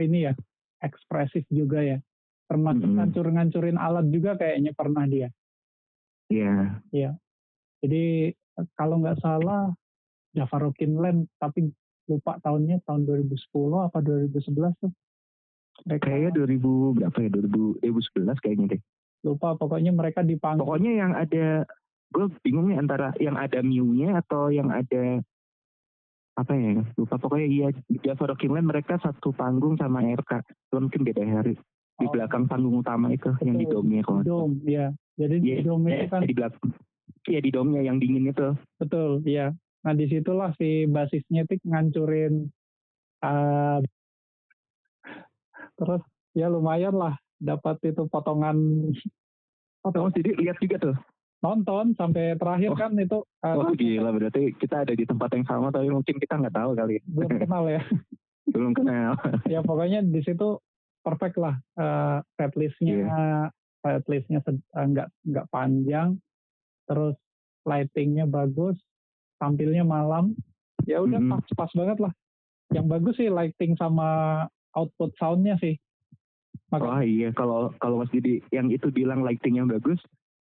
[0.00, 0.32] ini ya
[0.80, 2.00] ekspresif juga ya.
[2.48, 2.96] Termasuk Mm-mm.
[3.00, 5.28] ngancur-ngancurin alat juga kayaknya pernah dia.
[6.32, 6.80] Iya,
[7.84, 8.32] Jadi
[8.76, 9.72] kalau nggak salah
[10.32, 11.68] Java Rockin Land tapi
[12.08, 14.92] lupa tahunnya tahun 2010 apa 2011 tuh.
[15.88, 17.30] Mereka kayaknya 2000 berapa ya?
[17.32, 18.82] 2000, 2011 kayaknya deh.
[19.22, 21.66] Lupa pokoknya mereka di panggung Pokoknya yang ada,
[22.10, 25.22] gue bingung nih antara yang ada Mew-nya atau yang ada
[26.32, 27.20] apa ya lupa.
[27.20, 27.68] Pokoknya iya
[28.02, 31.54] Java Rocking Land mereka satu panggung sama RK mungkin beda hari
[32.00, 32.10] di Oh.
[32.10, 34.90] belakang panggung utama itu yang di domnya kalau dom ya.
[35.20, 36.68] Jadi di Iya, dom itu iya, kan di belakang
[37.28, 38.48] iya di domnya yang dingin itu.
[38.80, 39.52] Betul ya.
[39.84, 42.48] Nah di situlah si basisnya itu ngancurin
[43.22, 43.78] eh,
[45.76, 48.56] terus ya lumayan lah dapat itu potongan
[49.82, 50.96] oh jadi lihat juga tuh
[51.42, 52.78] nonton sampai terakhir Oh.
[52.78, 56.38] kan itu eh, oh gila berarti kita ada di tempat yang sama tapi mungkin kita
[56.38, 57.82] nggak tahu kali belum kenal ya.
[58.54, 60.62] belum kenal ya pokoknya di situ
[61.02, 63.50] perfect lah uh, setlistnya Iya.
[63.82, 66.14] setlistnya sed- eh, nggak nggak panjang
[66.86, 67.18] terus
[67.62, 68.78] lightingnya bagus
[69.38, 70.38] tampilnya malam
[70.86, 71.30] ya udah Mhm.
[71.30, 72.12] pas pas banget lah
[72.70, 75.74] yang bagus sih lighting sama output soundnya sih
[76.72, 77.28] Maka- oh iya.
[77.30, 80.00] Kalau kalau Mas Didi yang itu bilang lighting yang bagus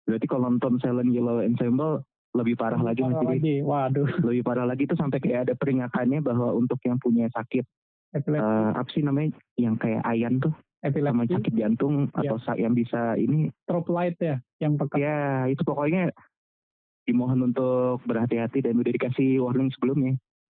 [0.04, 2.02] berarti kalau nonton Silent Yellow Ensemble
[2.32, 3.34] lebih parah lagi Mas parah Didi.
[3.34, 3.56] lagi.
[3.62, 4.06] Waduh.
[4.28, 7.66] Lebih parah lagi itu sampai kayak ada peringatannya bahwa untuk yang punya sakit
[8.12, 8.42] epilepsi.
[8.42, 12.20] eh, apa sih namanya yang kayak ayan tuh sama epilepsi sakit jantung Iya.
[12.26, 13.50] atau sa- yang bisa ini.
[13.60, 14.96] Strobe light ya yang peka.
[14.96, 16.10] Ya itu pokoknya
[17.04, 20.14] dimohon untuk berhati-hati dan udah dikasih warning sebelumnya.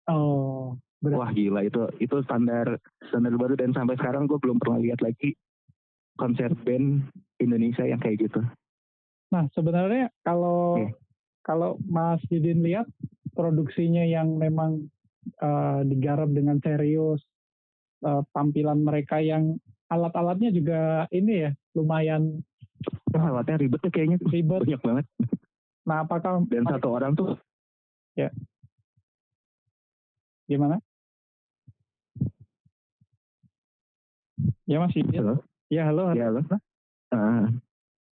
[0.07, 1.61] Oh berat wah gila.
[1.63, 5.35] Itu itu standar standar baru dan sampai sekarang gue belum pernah lihat lagi
[6.21, 7.09] konser band
[7.41, 8.45] Indonesia yang kayak gitu
[9.31, 10.99] Nah, sebenarnya kalau Oke.
[11.47, 12.87] kalau Mas Didin lihat
[13.33, 14.91] produksinya yang memang
[15.39, 17.23] eh, digarap dengan serius,
[18.03, 19.55] eh, tampilan mereka yang
[19.91, 22.43] alat-alatnya juga ini ya lumayan
[23.11, 24.63] Wah, alatnya ribet tuh kayaknya ribet.
[24.67, 25.07] banyak banget
[25.87, 27.35] Nah, apakah dan satu orang tuh
[30.51, 30.83] gimana?
[34.67, 35.23] Ya Mas Didin.
[35.23, 35.50] Halo?
[35.71, 36.11] Ya halo.
[36.13, 36.43] ya loh
[37.11, 37.47] Ah,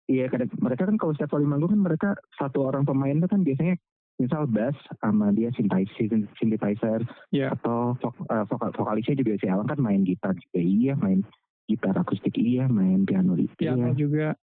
[0.05, 3.41] iya kadang mereka kan kalau setiap kali manggung kan mereka satu orang pemain tuh kan
[3.41, 3.77] biasanya
[4.21, 7.49] misal bass sama dia synthesizer, synthesizer Ya.
[7.49, 11.25] atau vok- eh, vokal vokalisnya juga si Alan kan main gitar juga iya main
[11.65, 14.37] gitar akustik iya main piano iya Piano juga.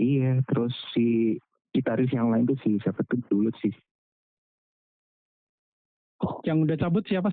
[0.00, 1.36] iya terus si
[1.72, 3.72] gitaris yang lain tuh si siapa tuh dulu sih
[6.42, 7.30] Yang udah cabut siapa?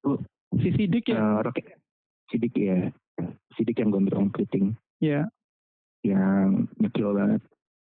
[0.00, 0.16] Oh.
[0.56, 1.42] Si Sidik ya.
[1.42, 1.74] Rocket
[2.30, 2.88] Sidik ya
[3.54, 5.26] Sidik yang gondrong keriting Ya.
[6.02, 7.42] yang nyekil banget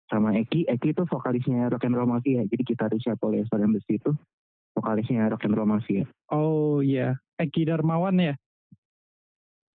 [0.06, 4.10] sama Eki Eki itu vokalisnya Rock and Roll Mafia jadi gitarisnya Polyester Embassy itu
[4.72, 7.18] vokalisnya Rock and Roll Mafia Oh iya.
[7.36, 8.34] Eki Darmawan ya.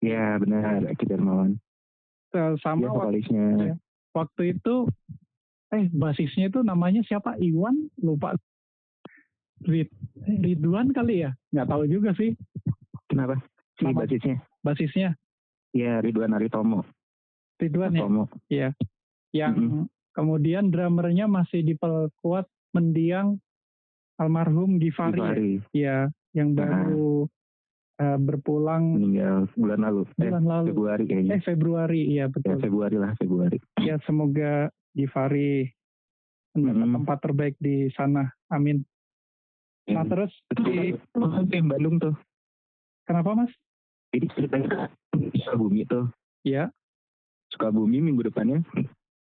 [0.01, 1.61] Ya benar, Eki Darmawan.
[2.33, 3.45] Eh, Sama Dia waktu, vokalisnya.
[3.53, 3.73] Iya.
[4.11, 4.75] waktu itu
[5.69, 7.37] eh basisnya itu namanya siapa?
[7.37, 8.33] Iwan lupa.
[9.61, 9.93] Rid,
[10.25, 11.37] Ridwan kali ya?
[11.53, 12.33] Nggak tahu juga sih
[13.05, 13.37] Kenapa?
[13.77, 14.35] Si Nama- basisnya.
[14.63, 15.09] basisnya
[15.71, 16.83] Ya Ridwan Aritomo.
[17.57, 18.01] Ridwan ya.
[18.01, 18.23] Tomo.
[19.31, 19.83] Yang Mm-mm.
[20.11, 23.39] kemudian drummernya masih diperkuat mendiang
[24.15, 25.15] almarhum Givari.
[25.15, 25.23] ya.
[25.23, 25.97] Givari Iya,
[26.33, 26.59] yang Nah.
[26.61, 27.11] baru
[27.95, 30.01] eh, berpulang meninggal bulan lalu.
[30.17, 30.67] Eh, bulan lalu.
[30.73, 31.31] Februari kayaknya.
[31.31, 32.57] Eh Februari, iya Ya, betul.
[32.57, 33.57] Februari lah, Februari.
[33.77, 34.51] Ya semoga
[34.91, 35.69] Givari
[36.51, 36.95] mendapat Mm-mm.
[36.97, 38.25] tempat terbaik di sana.
[38.49, 38.81] Amin.
[39.87, 40.09] Nah Ya.
[40.09, 40.97] terus di,
[41.47, 42.15] di Bandung tuh.
[43.03, 43.51] kenapa mas?
[44.11, 46.11] Jadi ceritanya di Sukabumi tuh.
[46.43, 46.67] Ya.
[47.51, 48.63] Sukabumi minggu depannya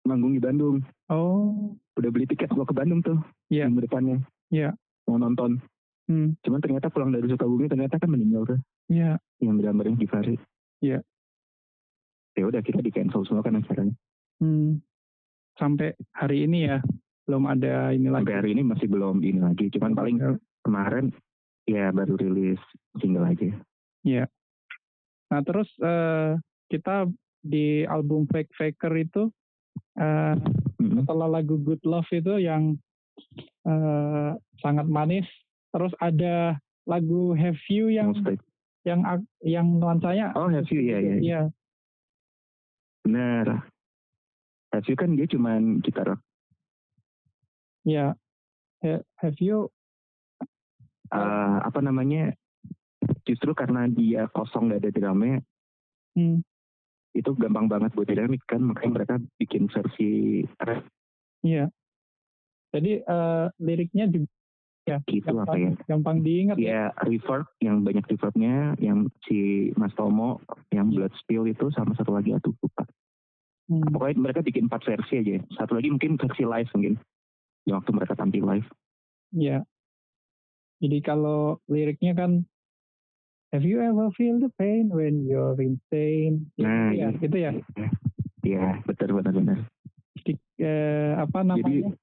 [0.03, 0.83] manggung di Bandung.
[1.07, 3.19] Oh, Udah beli tiket mau ke Bandung tuh.
[3.47, 3.67] Iya.
[3.71, 4.17] Minggu depannya.
[4.51, 4.75] Iya.
[5.07, 5.59] Mau nonton.
[6.11, 8.59] hmm, Cuman ternyata pulang dari Sukabumi ternyata kan meninggal tuh.
[8.91, 10.35] ya, Yang drummernya Givari.
[10.83, 10.99] Iya.
[12.33, 13.93] Ya udah kita di cancel semua kan acaranya.
[14.41, 14.81] hmm.
[15.53, 16.81] Sampai hari ini ya
[17.29, 18.25] belum ada ini lagi.
[18.25, 19.69] Sampai hari ini masih belum ini lagi.
[19.69, 20.17] Cuman paling
[20.65, 21.13] kemarin
[21.69, 22.59] ya baru rilis
[22.99, 23.53] single aja.
[25.33, 26.37] Nah terus eh,
[26.69, 27.09] kita
[27.41, 29.33] di album Fake Faker itu
[29.97, 30.37] eh,
[30.77, 31.01] Mm-mm.
[31.01, 32.77] setelah lagu Good Love itu yang
[33.65, 35.25] eh, sangat manis,
[35.73, 38.37] terus ada lagu Have You yang Mostly.
[38.85, 39.01] yang
[39.41, 41.15] yang nuansanya Oh, Have You, iya, iya.
[41.17, 41.41] Iya,
[43.01, 43.65] Benar.
[44.69, 46.21] Have You kan dia cuman gitar.
[47.89, 48.13] iya.
[48.85, 49.73] Ha- Have You
[51.09, 52.37] eh, apa namanya?
[53.23, 55.39] Justru karena dia kosong gak ada drumnya,
[56.19, 56.43] hmm,
[57.15, 58.59] itu gampang banget buat dynamic kan.
[58.59, 60.83] Makanya mereka bikin versi rap
[61.43, 61.69] iya.
[62.73, 65.71] Jadi eh, liriknya juga gitu apa gampang, ya.
[65.87, 66.67] gampang diingat ya.
[66.67, 71.05] Ya reverb yang banyak reverbnya, yang si Mas Tomo, yang Iya.
[71.05, 72.83] Blood Spill itu sama satu lagi aduh lupa.
[73.71, 75.39] Hmm, Pokoknya mereka bikin empat versi aja.
[75.55, 76.99] Satu lagi mungkin versi live mungkin.
[77.63, 78.67] Yang waktu mereka tampil live.
[79.31, 79.63] Iya.
[80.83, 82.43] Jadi kalau liriknya kan
[83.53, 86.49] Have you ever feel the pain when you're insane?
[86.57, 87.21] Nah, ya, iya.
[87.21, 87.51] itu ya.
[88.41, 89.69] Iya, betul benar-benar.
[90.25, 91.61] Di- eh, apa namanya?
[91.61, 91.93] Jadi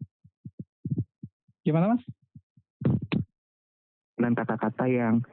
[1.67, 2.03] Gimana mas?
[4.15, 5.25] dengan kata-kata yang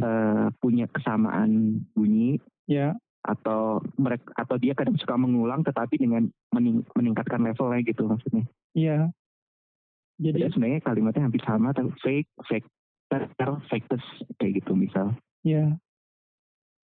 [0.00, 6.82] eh, punya kesamaan bunyi Ya, atau mereka atau dia kadang suka mengulang tetapi dengan mening-
[6.96, 8.48] meningkatkan levelnya gitu maksudnya.
[8.72, 9.12] iya.
[10.16, 12.68] Jadi Jadi, sebenarnya kalimatnya hampir sama tapi fake, fake,
[13.12, 13.28] ter,
[13.68, 14.02] fakes
[14.40, 15.12] kayak gitu misal.
[15.46, 15.66] Ya.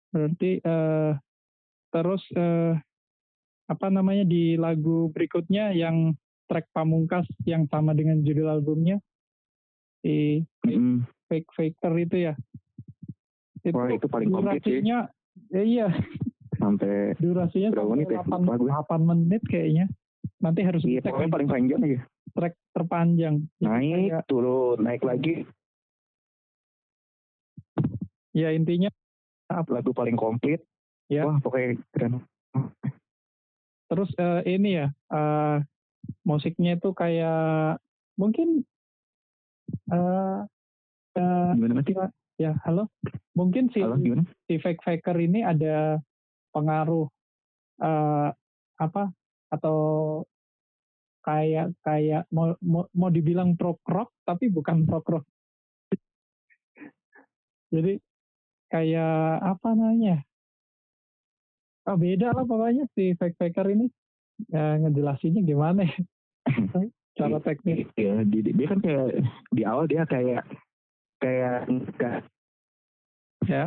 [0.09, 1.13] Berarti eh,
[1.93, 2.73] terus eh,
[3.69, 6.17] apa namanya di lagu berikutnya yang
[6.49, 8.97] track pamungkas yang sama dengan judul albumnya
[10.01, 12.35] di Mm, Fake Faker itu ya.
[13.61, 15.09] Itu Wah itu paling komplit sih ya
[15.53, 15.89] iya,
[16.57, 18.21] sampai durasinya Berapa sampai menit ya?
[18.21, 18.69] 8, Lupa gue.
[18.69, 19.85] 8 menit kayaknya.
[20.39, 22.01] Nanti harus iya pokoknya paling panjang aja.
[22.37, 23.35] track terpanjang.
[23.59, 25.49] Naik kayak- turun naik lagi
[28.39, 28.91] ya intinya
[29.51, 30.63] lagu paling komplit.
[31.09, 31.25] Ya.
[31.27, 32.23] Wah pokoknya keren.
[33.89, 35.57] terus eh, ini ya eh,
[36.29, 37.81] musiknya itu kayak
[38.21, 38.63] mungkin
[39.89, 40.41] eh
[41.17, 42.13] eh, Gimana mas?
[42.37, 42.93] ya halo
[43.33, 44.29] mungkin si Halo gimana?
[44.45, 45.97] si fake faker ini ada
[46.53, 47.09] pengaruh
[47.81, 48.29] eh
[48.79, 49.03] apa
[49.49, 49.79] atau
[51.25, 55.25] kayak kayak mau mau, mau dibilang prog rock tapi bukan prog rock
[57.75, 57.97] jadi
[58.69, 60.29] kayak apa namanya
[61.89, 63.89] oh, beda lah pokoknya si fake faker ini.
[64.53, 65.99] Ya, ngejelasinnya gimana ya?
[67.19, 67.89] Cara teknis.
[67.99, 69.07] Iya, dia, dia kan kayak
[69.51, 70.47] di awal dia kayak
[71.19, 72.23] kayak enggak
[73.49, 73.65] ya.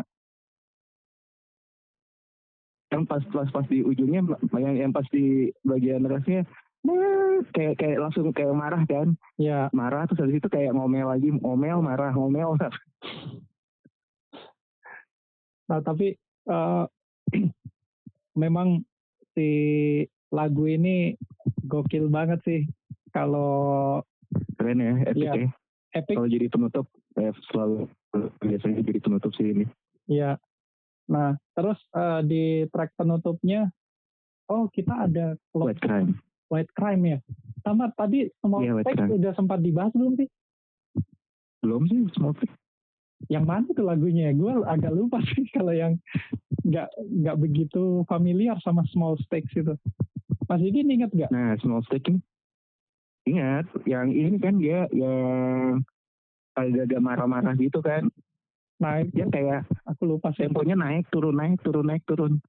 [2.92, 4.24] Yang pas pas pas di ujungnya
[4.56, 6.48] yang yang pas di bagian rasnya
[7.52, 9.20] kayak kayak langsung kayak marah kan?
[9.36, 9.68] Ya.
[9.76, 12.56] Marah terus habis itu kayak ngomel lagi ngomel marah ngomel
[15.71, 16.12] Nah, tapi
[16.51, 16.84] eh,
[18.43, 18.84] memang
[19.31, 19.47] si
[20.36, 21.15] lagu ini
[21.63, 22.62] gokil banget sih.
[23.15, 24.03] Kalau
[24.60, 25.34] keren ya epic Iya.
[25.36, 25.47] ya
[25.99, 26.86] epic kalau jadi penutup
[27.19, 27.88] eh, selalu
[28.39, 29.65] biasanya jadi penutup sih ini
[30.07, 30.39] ya.
[31.12, 33.67] Nah, terus eh, di track penutupnya
[34.51, 36.15] oh kita ada White Crime
[36.51, 37.19] White Crime ya.
[37.63, 39.12] Sama tadi semua Iya, track Crime.
[39.19, 40.27] udah sempat dibahas belum sih?
[41.62, 42.61] belum sih small Freak.
[43.29, 44.34] Yang mana tuh lagunya?
[44.34, 45.99] Gue agak lupa sih kalau yang
[46.65, 49.75] nggak nggak begitu familiar sama Small Stakes itu.
[50.51, 51.31] Mas Igin inget nggak?
[51.31, 52.19] nah small stick ini
[53.23, 55.79] ingat yang ini kan dia yang
[56.60, 58.12] agak-agak marah-marah gitu kan
[58.81, 62.41] Nah, Dia kayak aku lupa temponya naik turun naik turun naik turun.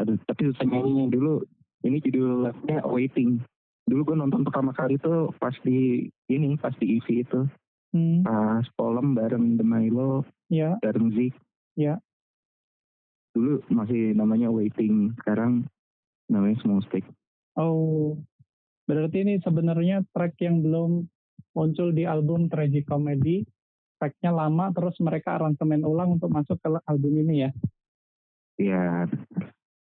[0.00, 1.44] Aduh, tapi susah nyanyinya dulu.
[1.84, 3.44] Ini judul lagunya Waiting.
[3.84, 7.44] Dulu gue nonton pertama kali tuh pas di ini pas di EV itu
[7.94, 11.34] Hmm, pas Polem bareng The Milo ya, bareng Zik.
[11.78, 12.02] Ya.
[13.34, 15.66] Dulu masih namanya Waiting, sekarang
[16.26, 17.06] namanya Small Stick.
[17.54, 18.18] Oh,
[18.90, 21.06] berarti ini sebenarnya track yang belum
[21.54, 23.46] muncul di album Tragic Comedy.
[23.94, 27.50] Tracknya lama, terus mereka aransemen ulang untuk masuk ke album ini ya.
[28.58, 29.06] Ya,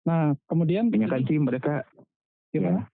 [0.08, 1.84] Nah, kemudian kebanyakan sih mereka
[2.50, 2.88] gimana?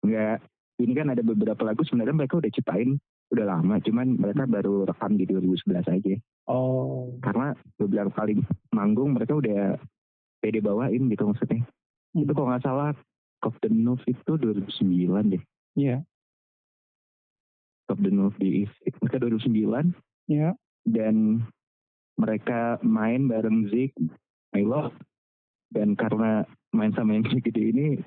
[0.00, 0.40] nggak
[0.80, 2.96] ini kan ada beberapa lagu sebenarnya mereka udah ciptain
[3.30, 6.14] udah lama cuman mereka baru rekam di 2011 aja.
[6.50, 8.42] Oh, karena beberapa kali
[8.74, 9.78] manggung mereka udah
[10.42, 11.62] pede bawain gitu maksudnya.
[12.10, 12.26] Hmm.
[12.26, 12.90] itu kalau nggak salah
[13.38, 15.42] Cop the Nose itu 2009 deh.
[15.78, 16.02] Iya,
[17.90, 18.70] Cop the Nose di
[19.02, 20.54] mereka 2009 iya,
[20.86, 21.42] dan
[22.14, 23.90] mereka main bareng Zik,
[24.54, 24.94] Milo
[25.74, 27.98] dan karena main sama yang gede ini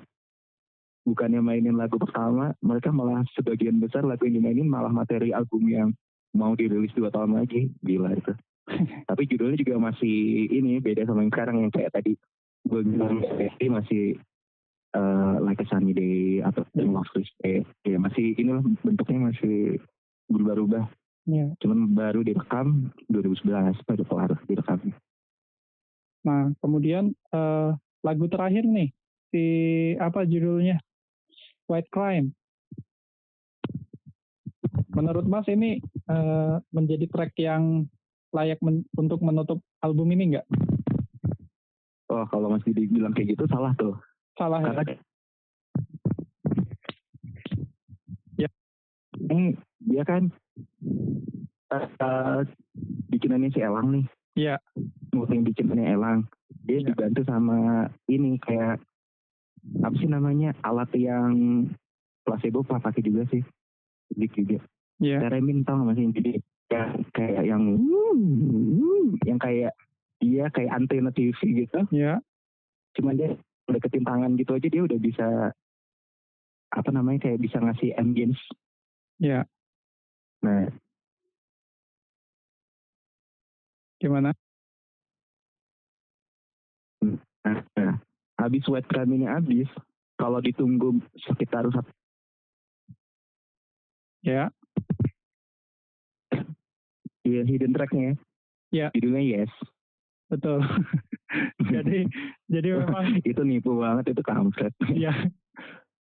[1.04, 5.88] bukannya mainin lagu pertama mereka malah sebagian besar lagu yang dimainin malah materi album yang
[6.34, 7.70] mau dirilis dua tahun lagi.
[7.80, 8.32] Gila itu.
[9.08, 12.18] Tapi judulnya juga masih ini beda sama yang sekarang yang kayak tadi.
[12.64, 13.22] Gue bilang
[13.60, 14.04] ini masih
[14.96, 17.08] eh, like a sunny day atau love
[17.44, 17.62] day.
[17.86, 19.78] Ya masih inilah bentuknya masih
[20.28, 20.88] berubah-ubah.
[21.24, 21.56] Iya.
[21.56, 24.92] cuman baru direkam 2011 baru kelar direkam.
[26.20, 27.70] Nah, kemudian eh,
[28.04, 28.92] lagu terakhir nih,
[29.32, 29.44] si
[29.96, 30.84] apa judulnya?
[31.66, 32.32] White Crime.
[34.94, 37.86] Menurut Mas ini eh, menjadi track yang
[38.30, 40.46] layak men- untuk menutup album ini nggak?
[42.12, 43.96] oh kalau masih dibilang kayak gitu salah tuh
[44.36, 44.70] Salah ya?
[44.70, 44.82] karena
[48.34, 48.48] Ya.
[49.30, 50.30] ini dia kan
[51.74, 52.40] eh,
[53.10, 54.56] bikinannya si Elang nih Iya.
[55.14, 56.20] yang bikinannya Elang
[56.66, 56.92] dia Iya.
[56.92, 58.78] dibantu sama ini kayak
[59.80, 61.32] apa sih namanya alat yang
[62.24, 63.40] placebo apa pakai juga sih
[64.14, 64.60] Zik juga
[65.02, 65.26] Iya.
[65.26, 66.32] Teremin tau gak masih jadi
[66.70, 67.62] kayak kayak yang
[69.26, 69.74] yang kayak
[70.22, 72.22] dia kayak antena TV gitu Iya.
[72.94, 73.34] cuman dia
[73.66, 75.50] deketin tangan gitu aja dia udah bisa
[76.70, 78.38] apa namanya kayak bisa ngasih ambience
[79.18, 79.44] Iya.
[80.40, 80.68] nah
[83.98, 84.36] Gimana?
[87.00, 87.94] nah, nah
[88.44, 89.68] habis white crime ini habis
[90.20, 91.90] kalau ditunggu sekitar satu
[94.24, 94.48] Ya.
[97.24, 98.16] ya, hidden tracknya
[98.72, 98.88] Ya.
[98.96, 99.52] judulnya yes
[100.32, 100.64] Betul.
[101.74, 102.08] jadi
[102.48, 105.12] jadi memang itu nipu banget itu kampret ya.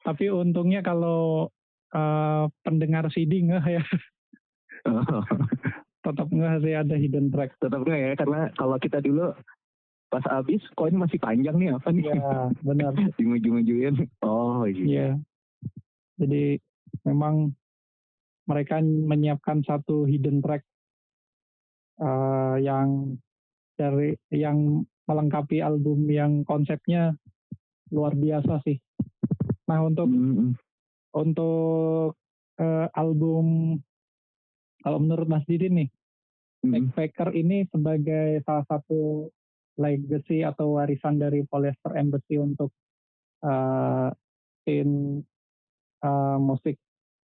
[0.07, 1.50] Tapi untungnya kalau
[1.90, 3.83] eh, pendengar CD nggak ya,
[6.07, 7.55] tetap nggak sih ada hidden track.
[7.59, 9.35] tetap nggak ya karena kalau kita dulu
[10.12, 12.92] pas habis kok ini masih panjang nih apa nih Ya, benar.
[13.16, 15.09] di ujung-ujungin oh iya Iya.
[16.20, 16.44] Jadi
[17.09, 17.57] memang
[18.44, 20.61] mereka menyiapkan satu hidden track
[21.96, 23.16] eh, yang
[23.75, 27.16] dari yang melengkapi album yang konsepnya
[27.88, 28.77] luar biasa sih.
[29.66, 30.51] Nah untuk Mm, mm.
[31.16, 32.14] untuk
[32.61, 33.79] eh, album
[34.83, 35.90] kalau menurut Mas Didin nih,
[36.62, 39.27] Mm, Backpacker ini sebagai salah satu
[39.78, 42.72] legacy atau warisan dari Polyester Embassy untuk
[43.44, 44.08] eh,
[44.64, 45.24] scene
[46.02, 46.76] eh, musik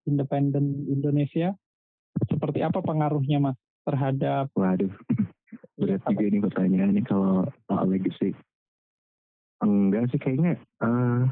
[0.04, 1.56] independen Indonesia.
[2.30, 4.92] Seperti apa pengaruhnya Mas terhadap waduh.
[5.74, 8.30] Berat juga ini pertanyaannya kalau soal legacy.
[9.58, 11.22] Enggak sih kayaknya eh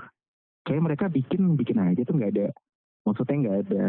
[0.67, 2.49] kayak mereka bikin bikin aja tuh nggak ada
[3.03, 3.87] maksudnya nggak ada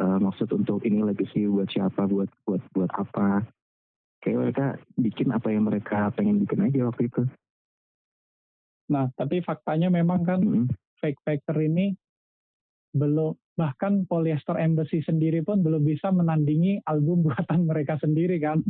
[0.00, 3.44] eh, maksud untuk ini legacy buat siapa buat buat buat apa
[4.20, 4.66] kayak mereka
[4.96, 7.24] bikin apa yang mereka pengen bikin aja waktu itu
[8.90, 10.66] Nah, tapi faktanya memang kan Mm.
[10.98, 11.94] Fake Faker ini
[12.90, 18.60] belum bahkan Polyester Embassy sendiri pun belum bisa menandingi album buatan mereka sendiri kan.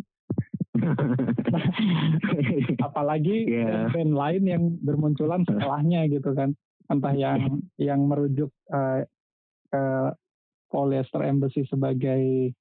[2.86, 3.88] Apalagi Iya.
[3.88, 6.52] band-band lain yang bermunculan setelahnya gitu kan.
[6.92, 9.08] Entah yang yang merujuk eh,
[9.72, 9.84] ke
[10.68, 12.52] Polyester Embassy sebagai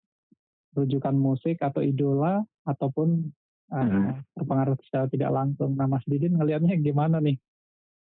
[0.74, 3.34] rujukan musik atau idola ataupun
[3.70, 4.18] eh, Hmm.
[4.34, 5.78] terpengaruh secara tidak langsung.
[5.78, 7.38] Nah, Mas Didin ngelihatnya gimana nih?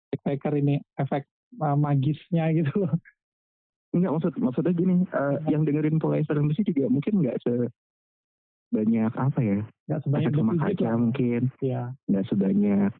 [0.08, 1.26] Fake Faker ini efek
[1.58, 2.94] eh, magisnya gitu loh.
[3.90, 9.58] Enggak maksud maksudnya gini, eh, yang dengerin Polyester Embassy juga mungkin nggak sebanyak apa ya,
[9.88, 10.96] Nggak sebanyak rumah Visit kaca lah.
[11.00, 12.92] mungkin, Ya, nggak sebanyak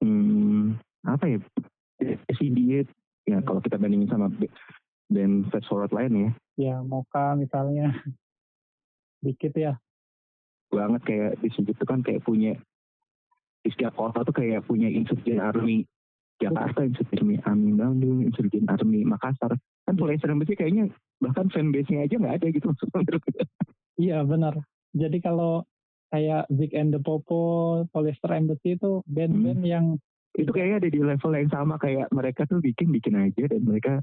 [0.00, 1.38] hmm, apa ya,
[2.32, 2.82] CD
[3.28, 4.32] ya kalau kita bandingin sama
[5.06, 7.92] band Fast Forward lain ya, ya Moka misalnya.
[9.22, 9.78] dikit ya
[10.72, 12.56] banget kayak di situ tuh kan kayak punya
[13.62, 15.86] di setiap kota tuh kayak punya insurgent army.
[16.42, 19.54] Jakarta insurgent army Bandung insurgent army Makassar.
[19.86, 20.90] Kan Polyester Embassy kayaknya
[21.22, 22.68] bahkan fanbase-nya aja nggak ada gitu.
[24.00, 24.56] Iya benar.
[24.96, 25.68] Jadi kalau
[26.08, 29.68] kayak Big and the Popo Polyester Embassy itu band-band hmm.
[29.68, 29.86] yang
[30.32, 34.00] itu kayaknya ada di level yang sama kayak mereka tuh bikin bikin aja dan mereka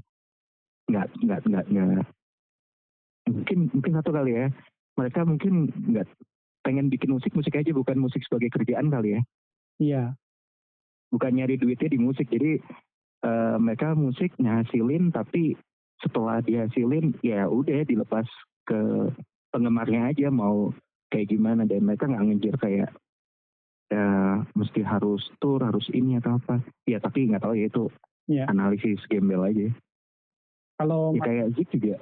[0.86, 2.06] nggak nggak nggak nggak.
[3.34, 4.46] Mungkin mungkin satu kali ya.
[4.94, 6.06] Mereka mungkin nggak
[6.60, 9.20] pengen bikin musik musik aja bukan musik sebagai kerjaan kali ya.
[9.80, 10.04] Iya.
[11.10, 12.28] Bukan nyari duitnya di musik.
[12.30, 12.60] Jadi
[13.24, 15.56] uh, mereka musik ngasilin tapi
[16.00, 18.24] setelah dihasilin ya udah dilepas
[18.68, 19.10] ke
[19.50, 20.70] penggemarnya aja mau
[21.10, 21.64] kayak gimana.
[21.66, 22.90] Dan mereka nggak ngejar kayak
[23.90, 24.06] ya
[24.54, 26.62] mesti harus tour harus ini atau apa.
[26.86, 27.84] Ya tapi nggak tahu ya itu
[28.30, 28.46] yeah.
[28.46, 29.72] analisis gembel aja.
[30.80, 32.00] Kalau ya, kayak Zik juga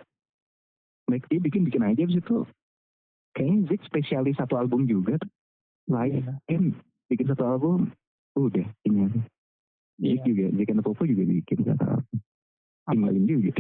[1.09, 2.44] mereka dia bikin bikin aja abis itu
[3.39, 5.14] kayaknya Zik spesialis satu album juga
[5.86, 6.74] lain yeah.
[7.07, 7.95] bikin satu album
[8.34, 9.20] udah ini aja
[10.03, 10.18] yeah.
[10.18, 12.18] Zik juga Zik and Popo juga bikin satu album
[12.91, 13.53] tinggalin juga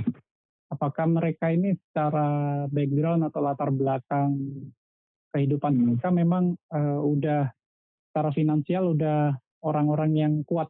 [0.74, 2.26] apakah mereka ini secara
[2.66, 4.34] background atau latar belakang
[5.30, 5.82] kehidupan hmm.
[5.94, 7.54] mereka memang uh, udah
[8.10, 10.66] secara finansial udah orang-orang yang kuat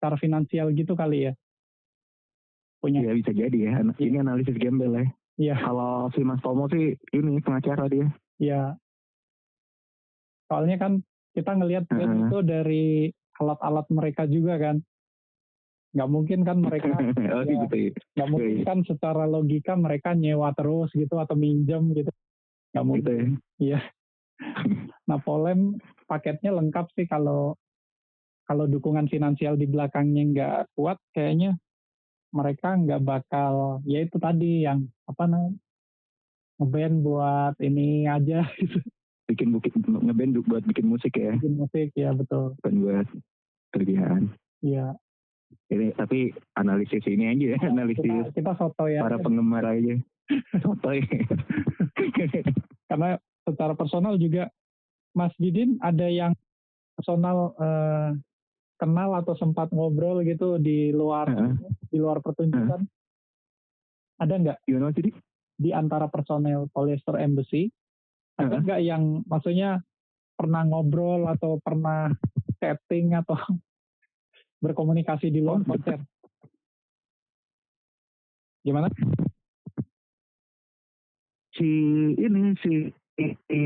[0.00, 1.32] secara finansial gitu kali ya
[2.80, 3.92] punya ya bisa jadi ya, ya.
[4.00, 5.54] ini analisis gembel ya Iya.
[5.60, 8.08] Kalau si Mas Tomo sih ini pengacara dia.
[8.40, 8.76] Iya.
[10.46, 10.92] Soalnya kan
[11.34, 12.20] kita ngelihat uh -huh.
[12.28, 12.86] itu dari
[13.40, 14.76] alat-alat mereka juga kan.
[15.96, 16.92] Nggak mungkin kan mereka
[17.36, 17.90] oh, ya, gitu ya.
[18.16, 18.68] nggak mungkin iya, iya.
[18.68, 22.12] kan secara logika mereka nyewa terus gitu atau minjem gitu.
[22.72, 23.26] Nggak gitu mungkin.
[23.56, 23.64] Ya.
[23.64, 23.80] Iya.
[25.08, 27.56] nah Polem paketnya lengkap sih kalau
[28.46, 31.58] kalau dukungan finansial di belakangnya nggak kuat kayaknya
[32.30, 35.56] mereka nggak bakal ya itu tadi yang apa namanya
[36.56, 38.80] ngeband buat ini aja gitu
[39.26, 43.06] bikin bukit ngeband buat bikin musik ya bikin musik ya betul bukan buat
[43.74, 44.22] kerjaan
[44.62, 44.94] iya
[45.70, 49.98] ini tapi analisis ini aja ya analisis kita, kita soto ya para penggemar aja
[50.62, 51.06] soto ya
[52.90, 54.50] karena secara personal juga
[55.16, 56.36] Mas Didin ada yang
[56.96, 58.12] personal uh,
[58.76, 61.52] kenal atau sempat ngobrol gitu di luar uh -huh.
[61.88, 62.84] di luar pertunjukan?
[62.84, 64.20] Uh -huh.
[64.20, 64.58] Ada nggak?
[64.68, 65.10] Gimana jadi?
[65.56, 67.72] Di antara personel Polyester Embassy,
[68.36, 69.80] ada nggak yang maksudnya
[70.36, 72.12] pernah ngobrol atau pernah
[72.60, 73.36] chatting atau
[74.64, 76.00] berkomunikasi di luar oh, konser?
[78.60, 78.92] Gimana?
[81.56, 81.70] Si
[82.20, 83.58] ini si, si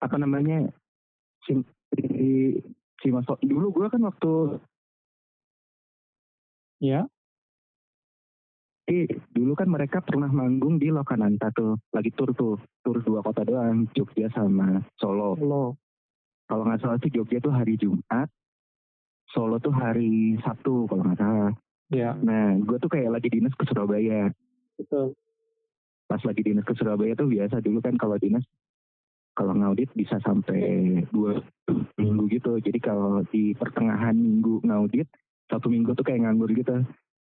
[0.00, 0.72] apa namanya
[1.44, 1.58] si,
[1.92, 2.06] si
[3.02, 4.62] si Mas dulu gue kan waktu
[6.82, 7.06] ya
[8.88, 9.04] Eh,
[9.36, 13.84] dulu kan mereka pernah manggung di Lokananta tuh, lagi tur tuh, tur dua kota doang,
[13.92, 15.36] Jogja sama Solo.
[15.36, 15.76] Solo.
[16.48, 18.32] Kalau nggak salah sih Jogja tuh hari Jumat,
[19.28, 21.52] Solo tuh hari Sabtu kalau nggak salah.
[21.92, 22.16] Ya.
[22.16, 24.32] Nah, gue tuh kayak lagi dinas ke Surabaya.
[24.80, 25.12] Betul.
[26.08, 28.44] Pas lagi dinas ke Surabaya tuh biasa dulu kan kalau dinas
[29.36, 31.38] kalau ngaudit bisa sampai dua
[31.94, 35.06] minggu gitu jadi kalau di pertengahan minggu ngaudit
[35.46, 36.82] satu minggu tuh kayak nganggur gitu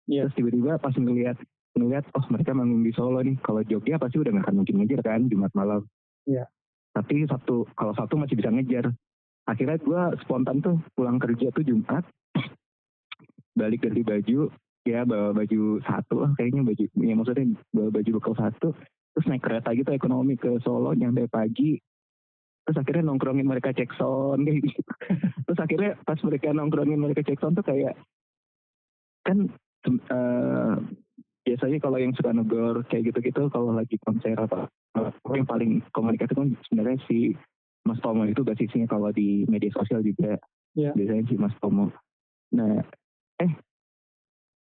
[0.07, 0.23] yeah.
[0.27, 1.37] terus tiba-tiba pas ngeliat
[1.73, 3.37] ngeliat oh mereka manggung di Solo nih.
[3.41, 5.85] Kalau Jogja pasti udah gak akan mungkin ngejar kan Jumat malam.
[6.23, 6.47] Yeah.
[6.93, 8.93] tapi Sabtu kalau Sabtu masih bisa ngejar.
[9.43, 12.05] Akhirnya gue spontan tuh pulang kerja tuh Jumat.
[13.57, 18.35] Balik dari baju ya bawa baju satu lah kayaknya baju ya maksudnya bawa baju bekal
[18.37, 18.69] satu.
[19.13, 21.81] Terus naik kereta gitu ekonomi ke Solo nyampe pagi.
[22.63, 24.81] Terus akhirnya nongkrongin mereka cek sound kayak gitu.
[25.49, 27.99] Terus akhirnya pas mereka nongkrongin mereka cek sound tuh kayak
[29.27, 29.51] kan
[29.89, 30.79] uh,
[31.43, 34.71] biasanya kalau yang suka negor kayak gitu-gitu kalau lagi konser apa
[35.35, 37.35] yang paling komunikasi kan sebenarnya si
[37.83, 40.39] Mas Tomo itu basisnya kalau di media sosial juga?
[40.73, 40.95] Yeah.
[40.97, 41.91] biasanya si Mas Tomo.
[42.55, 42.81] Nah
[43.43, 43.51] eh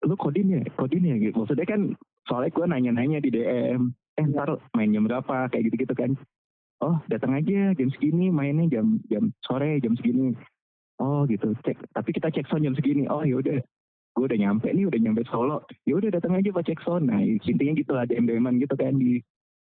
[0.04, 0.62] lu kodin ya?
[0.76, 1.16] Kodin ya?
[1.16, 1.34] Gitu.
[1.34, 1.96] Maksudnya kan
[2.28, 5.48] soalnya gue nanya-nanya di DM eh ntar main jam berapa?
[5.48, 6.10] Kayak gitu-gitu kan.
[6.84, 10.36] Oh datang aja jam segini mainnya jam jam sore jam segini.
[11.00, 11.56] Oh gitu.
[11.64, 13.08] Cek tapi kita cek sound jam segini.
[13.08, 13.58] Oh ya udah
[14.16, 15.64] gue udah nyampe nih udah nyampe Solo.
[15.86, 18.26] Ya udah datang aja pak cek sound nah intinya gitu lah DM
[18.58, 19.22] gitu kan di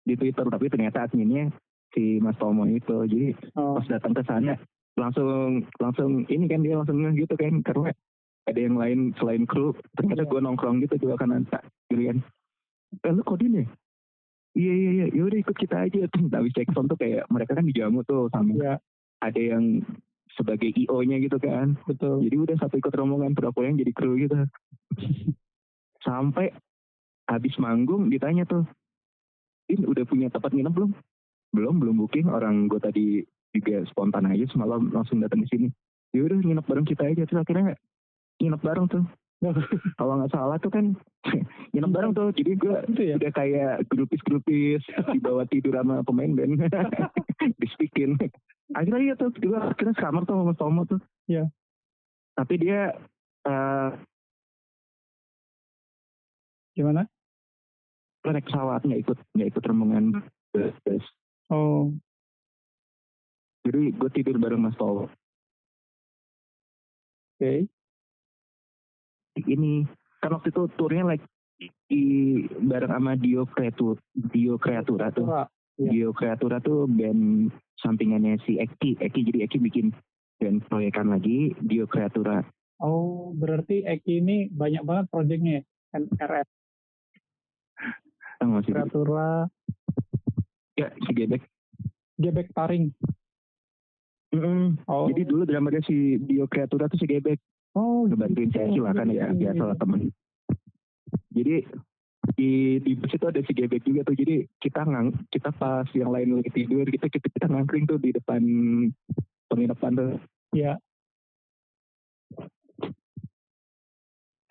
[0.05, 0.45] di Twitter.
[0.47, 1.53] Tapi ternyata adminnya
[1.93, 3.05] si Mas Tomo itu.
[3.05, 3.77] Jadi oh.
[3.77, 4.55] pas datang ke sana
[4.99, 7.61] langsung langsung ini kan dia langsung gitu kan.
[7.61, 7.91] Karena
[8.49, 9.77] ada yang lain selain kru.
[9.99, 10.29] Ternyata yeah.
[10.31, 11.63] gue nongkrong gitu juga kan tak
[11.93, 12.19] Julian
[12.99, 13.65] eh, lu kodin ya?
[14.51, 15.05] Iya iya iya.
[15.15, 16.01] Yaudah ikut kita aja.
[16.11, 18.75] Tuh habis Jackson tuh kayak mereka kan dijamu tuh sama ya.
[19.21, 19.85] ada yang
[20.35, 21.75] sebagai IO-nya gitu kan.
[21.87, 22.23] Betul.
[22.27, 24.35] Jadi udah satu ikut rombongan berapa yang jadi kru gitu.
[26.07, 26.51] Sampai
[27.29, 28.67] habis manggung ditanya tuh
[29.71, 30.91] ini udah punya tempat nginep belum?
[31.55, 32.27] Belum belum booking.
[32.27, 33.05] Orang gue tadi
[33.51, 35.67] juga spontan aja semalam langsung datang ke sini.
[36.11, 37.23] Ya udah nginep bareng kita aja.
[37.23, 37.75] Terus akhirnya
[38.43, 39.05] nginep bareng tuh.
[39.97, 40.93] Kalau nggak salah tuh kan
[41.73, 42.35] nginep bareng tuh.
[42.35, 43.15] Jadi gue ya?
[43.15, 44.83] udah kayak grupis-grupis
[45.15, 46.67] dibawa tidur sama pemain band.
[47.61, 48.19] Dispikin
[48.71, 51.47] akhirnya iya tuh gue akhirnya sekamar tuh sama Tomo tuh Iya.
[52.33, 52.95] tapi dia
[53.43, 53.91] eh
[56.71, 57.03] Gimana?
[58.21, 60.05] naik pesawat nggak ikut nggak ikut rombongan
[60.53, 61.03] bus
[61.51, 61.91] Oh,
[63.61, 65.11] jadi gue tidur bareng Mas Tomo
[67.35, 67.53] oke.
[69.35, 69.83] ini
[70.21, 71.25] kan waktu itu turnya lagi
[71.89, 72.03] di
[72.45, 75.27] bareng sama Dio Kreatur Dio Kreatura tuh.
[75.77, 75.89] Iya.
[75.89, 77.49] Dio Kreatura tuh band
[77.81, 79.01] sampingannya si Eki.
[79.01, 79.91] Eki jadi Eki bikin
[80.41, 82.41] band proyekan lagi Dio Kreatura
[82.81, 85.63] Oh, berarti Eki ini banyak banget proyeknya ya?
[86.01, 86.49] NRS,
[88.65, 88.73] sih?
[88.73, 89.45] Kreatura,
[90.73, 91.45] ya si Gebek.
[92.17, 92.89] Gebek Taring.
[94.31, 94.81] Mm-mm.
[94.87, 97.37] Oh, jadi dulu drama dia si Dio Kreatura tuh si Gebek.
[97.77, 99.69] Oh, ngebantuin si Eki lah kan ya iya, biasa iya.
[99.69, 100.01] lah temen.
[101.35, 101.55] Jadi
[102.37, 106.11] di di bus itu ada si Gebek juga tuh jadi kita ngang kita pas yang
[106.11, 108.41] lain lagi tidur kita kita, kita ngangkring tuh di depan
[109.51, 110.11] penginapan tuh
[110.51, 110.75] Iya.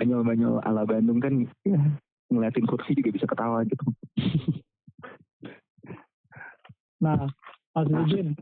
[0.00, 1.76] banyol-banyol ala Bandung kan ya
[2.32, 3.84] ngeliatin kursi juga bisa ketawa gitu.
[7.00, 7.32] Nah,
[7.72, 8.36] Mas Didin,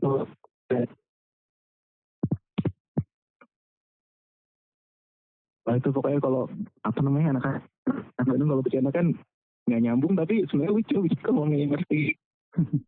[5.69, 6.49] Nah itu pokoknya kalau
[6.83, 7.61] apa namanya anak
[8.19, 9.15] anak Bandung kalau bercanda kan
[9.69, 12.17] nggak nyambung tapi sebenarnya lucu gitu kalau nggak ngerti.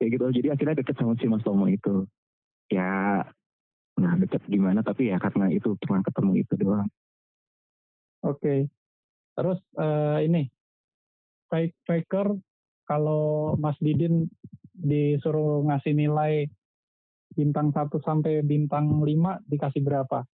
[0.00, 2.08] Kayak gitu jadi akhirnya deket sama si Mas Tomo itu.
[2.72, 3.22] Ya
[3.92, 6.88] nah deket gimana tapi ya karena itu pernah ketemu itu doang.
[8.24, 8.66] oke.
[9.32, 10.44] Terus eh, ini,
[11.48, 12.36] fake faker
[12.84, 14.28] kalau Mas Didin
[14.76, 16.50] disuruh ngasih nilai
[17.32, 20.26] bintang 1 sampai bintang 5 dikasih berapa?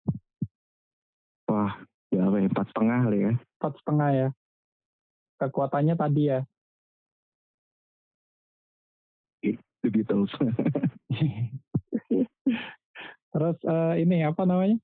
[1.46, 1.74] Wah
[2.08, 3.32] ya apa ya empat setengah kali ya.
[3.36, 4.28] Empat setengah ya.
[5.38, 6.40] Kekuatannya tadi ya.
[9.82, 10.32] The Beatles.
[13.32, 14.76] Terus eh, ini apa namanya?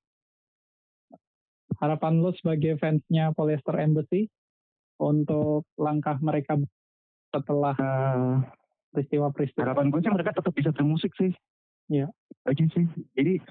[1.82, 4.30] Harapan lo sebagai fansnya Polyester Embassy
[5.02, 6.54] untuk langkah mereka
[7.34, 7.74] setelah
[8.94, 9.66] peristiwa-peristiwa.
[9.66, 11.34] harapan gue sih mereka tetap bisa bermusik sih.
[11.90, 12.06] Iya.
[12.46, 12.86] Aja sih.
[13.18, 13.42] Jadi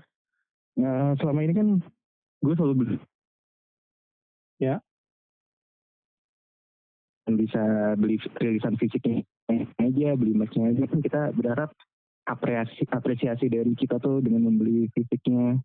[0.80, 1.68] ya, selama ini kan
[2.40, 2.96] gue selalu.
[4.62, 4.82] Ya.
[7.24, 9.24] Dan bisa beli rilisan fisiknya
[9.80, 11.72] aja, beli merchnya aja kan kita berharap
[12.28, 15.60] apresiasi apresiasi dari kita tuh dengan membeli fisiknya,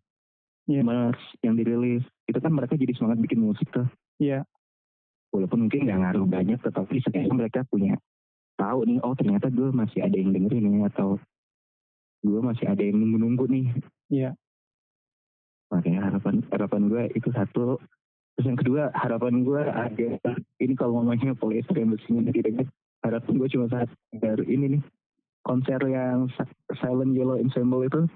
[0.69, 0.85] Iya.
[0.85, 2.05] merch yang dirilis.
[2.29, 3.89] Itu kan mereka jadi semangat bikin musik tuh.
[4.21, 4.45] Iya.
[5.33, 7.97] Walaupun mungkin nggak ngaruh banyak, tetapi setidaknya mereka punya
[8.59, 11.17] tahu nih, oh ternyata gue masih ada yang dengerin nih atau
[12.21, 13.65] gue masih ada yang nunggu-nunggu nih.
[14.11, 14.29] Iya.
[15.73, 17.79] Makanya harapan harapan gue itu satu.
[18.39, 20.07] Terus yang kedua harapan gue ada
[20.63, 22.71] ini kalau ngomongnya polyester yang bersihnya gitu kan.
[23.03, 24.81] Harapan gue cuma saat baru ini nih
[25.43, 26.31] konser yang
[26.79, 28.07] Silent Yellow Ensemble itu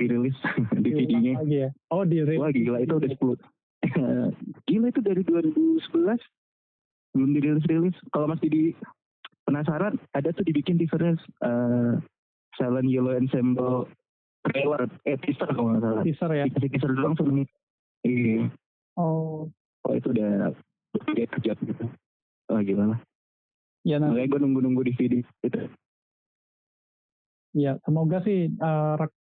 [0.00, 0.32] dirilis
[0.80, 1.44] DVD-nya.
[1.44, 1.68] Lagi ya.
[1.92, 3.36] Oh, di Wah gila itu udah 10
[4.72, 5.92] Gila itu dari 2011
[7.12, 8.00] belum dirilis-rilis.
[8.08, 8.62] Kalau masih di
[9.44, 12.00] penasaran ada tuh dibikin difference eh
[12.56, 13.92] Silent Yellow Ensemble
[14.48, 16.00] trailer eh teaser kalau nggak salah.
[16.00, 16.48] teaser ya.
[16.48, 17.44] Dikasih teaser doang sama
[18.08, 18.48] Iya.
[18.98, 19.46] Oh,
[19.86, 20.50] Oh itu udah
[21.14, 21.84] dia kerja gitu.
[22.50, 23.00] Oh gila lah.
[23.86, 25.60] ya nah, Makanya gue nunggu-nunggu DVD itu.
[27.56, 28.50] ya semoga sih
[28.98, 29.16] rek-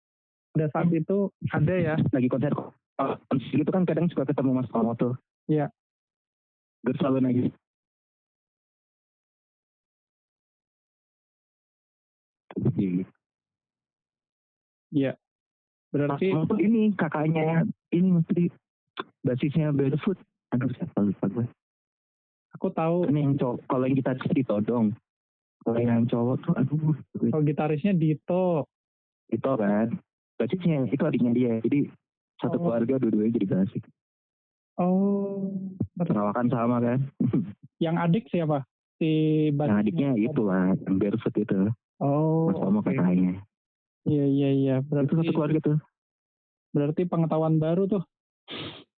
[0.54, 1.96] pada saat itu ada ya.
[2.14, 2.78] Lagi konser kok.
[3.02, 5.18] Oh, konser itu kan kadang suka ketemu Mas Tomo tuh.
[5.50, 5.74] Iya.
[6.86, 7.48] Gue selalu nagih.
[12.78, 13.04] Iya.
[14.94, 15.12] Iya.
[15.90, 18.54] Berarti Mas ini kakaknya ini mesti
[19.22, 20.18] basisnya Barefoot.
[20.52, 21.46] Aduh siapa lupa gue.
[22.54, 24.94] aku tahu Kan yang cowok, kalau yang kita ditodong.
[25.60, 26.94] Kalau yang cowok tuh aduh
[27.26, 28.70] kalau gitarisnya Dito.
[29.28, 29.88] itu kan.
[30.36, 31.54] Basisnya itu adiknya dia.
[31.60, 31.90] Jadi
[32.38, 32.64] satu Oh.
[32.64, 33.84] keluarga dua-duanya jadi basik.
[34.76, 35.54] Oh,
[35.96, 37.00] Perawakan sama kan.
[37.80, 38.66] yang adik siapa?
[38.98, 39.10] Si
[39.48, 39.80] yang basisnya.
[39.80, 41.58] adiknya itu lah, yang Barefoot itu.
[41.98, 42.90] Oh, Mas Tomo oke.
[42.90, 43.42] kakaknya.
[44.04, 44.76] Iya iya iya.
[44.80, 45.78] Itu Berarti satu keluarga tuh.
[46.70, 48.04] berarti pengetahuan baru tuh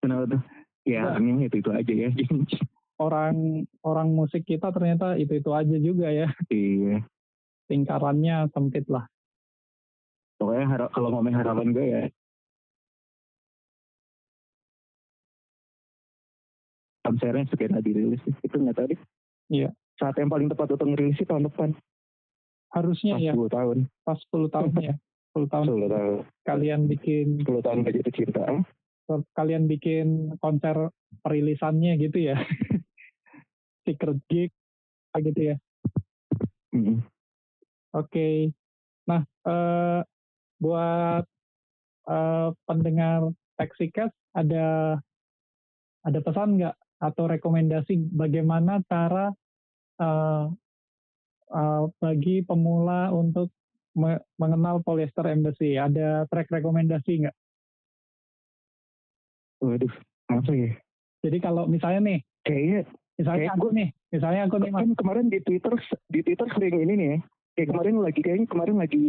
[0.04, 0.42] Kenapa tuh?
[0.84, 2.10] Ya, artinya itu itu aja ya.
[3.00, 6.28] orang orang musik kita ternyata itu itu aja juga ya.
[6.52, 7.00] iya.
[7.72, 9.08] Lingkarannya sempit lah.
[10.36, 12.02] Pokoknya harap, kalau ngomong harapan gue ya.
[17.08, 18.20] Konsernya segera dirilis.
[18.44, 19.00] Itu nggak tahu deh.
[19.96, 21.72] saat yang paling tepat untuk ngerilis sih tahun depan.
[22.76, 23.78] Harusnya Pas ya, 10 tahun.
[24.04, 24.94] pas 10 tahun ya.
[25.34, 26.16] 10 tahun 10 tahun.
[26.46, 28.44] kalian bikin 10 tahun gak jatuh cinta.
[29.36, 30.90] Kalian bikin konser
[31.20, 32.36] perilisannya gitu ya.
[33.84, 34.50] Secret gig
[35.14, 35.56] gitu ya.
[36.74, 37.06] Mm-mm.
[37.94, 38.50] Oke.
[39.06, 40.00] Nah, eh,
[40.58, 41.24] buat
[42.10, 44.98] eh, pendengar Taxicast ada
[46.02, 49.30] ada pesan nggak atau rekomendasi bagaimana cara
[50.02, 50.46] eh,
[51.54, 53.54] eh, bagi pemula untuk
[53.94, 55.78] me- mengenal polyester embassy?
[55.78, 57.36] Ada track rekomendasi nggak?
[59.64, 59.94] Waduh,
[60.28, 60.70] apa ya?
[61.24, 62.80] Jadi kalau misalnya nih, Kayaknya
[63.16, 65.72] misalnya Kayak aku nih, misalnya aku nih kan kemarin di Twitter
[66.12, 67.18] di Twitter sering ini nih ya.
[67.56, 69.06] Kayak kemarin lagi kayaknya kemarin lagi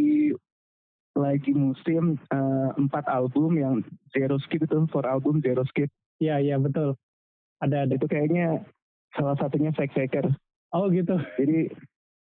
[1.16, 3.76] lagi musim eh, empat album yang
[4.12, 5.88] zero skip itu for album zero skip
[6.20, 7.00] iya iya betul,
[7.64, 7.96] ada ada.
[7.96, 8.60] itu kayaknya
[9.16, 10.28] salah satunya Fake Faker
[10.76, 11.16] Oh gitu.
[11.40, 11.72] jadi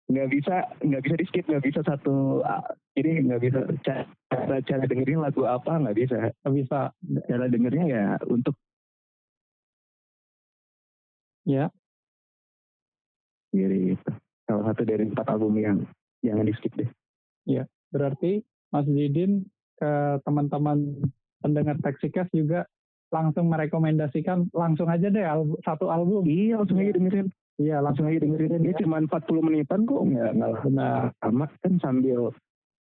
[0.07, 2.39] nggak bisa nggak bisa di skip nggak bisa satu
[2.95, 6.79] jadi nggak bisa ca- cara cara dengerin lagu apa nggak bisa Nggak bisa.
[7.27, 8.55] cara dengernya ya untuk
[11.45, 11.69] Ya.
[13.53, 14.11] jadi itu
[14.43, 15.77] salah satu dari empat album yang
[16.19, 16.89] jangan di skip deh
[17.93, 18.41] Berarti
[18.73, 19.45] Mas Didin
[19.77, 19.91] ke
[20.25, 20.99] teman-teman
[21.39, 22.65] pendengar Taxicast juga
[23.07, 26.25] langsung merekomendasikan langsung aja deh albu- satu album.
[26.25, 30.49] iya langsung aja dengerin Iya, langsung aja dengerin ini cuma 40 menitan kok nggak nggak
[30.49, 31.01] lah benar.
[31.23, 32.35] amat kan sambil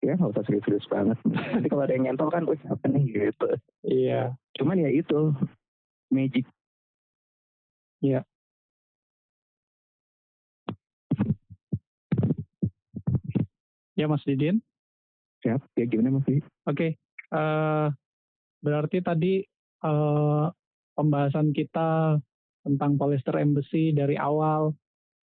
[0.04, 3.48] ya nggak usah serius-serius banget nanti kalau ada yang nyantol kan wih apa nih gitu
[3.88, 4.36] Iya.
[4.60, 5.32] cuman ya itu
[6.12, 6.44] magic
[13.94, 14.60] Ya Mas Didin.
[15.40, 16.44] siap ya gimana mas Wi?
[16.68, 17.00] Oke.
[17.34, 17.88] eh,
[18.60, 19.34] berarti tadi
[19.84, 20.46] eh,
[20.92, 22.20] pembahasan kita
[22.64, 24.72] tentang Polyester Embassy dari awal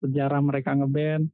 [0.01, 1.29] sejarah mereka ngeband,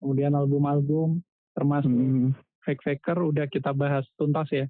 [0.00, 1.20] kemudian album-album,
[1.56, 2.32] termasuk Hmm,
[2.62, 4.66] Fake Faker udah kita bahas tuntas ya.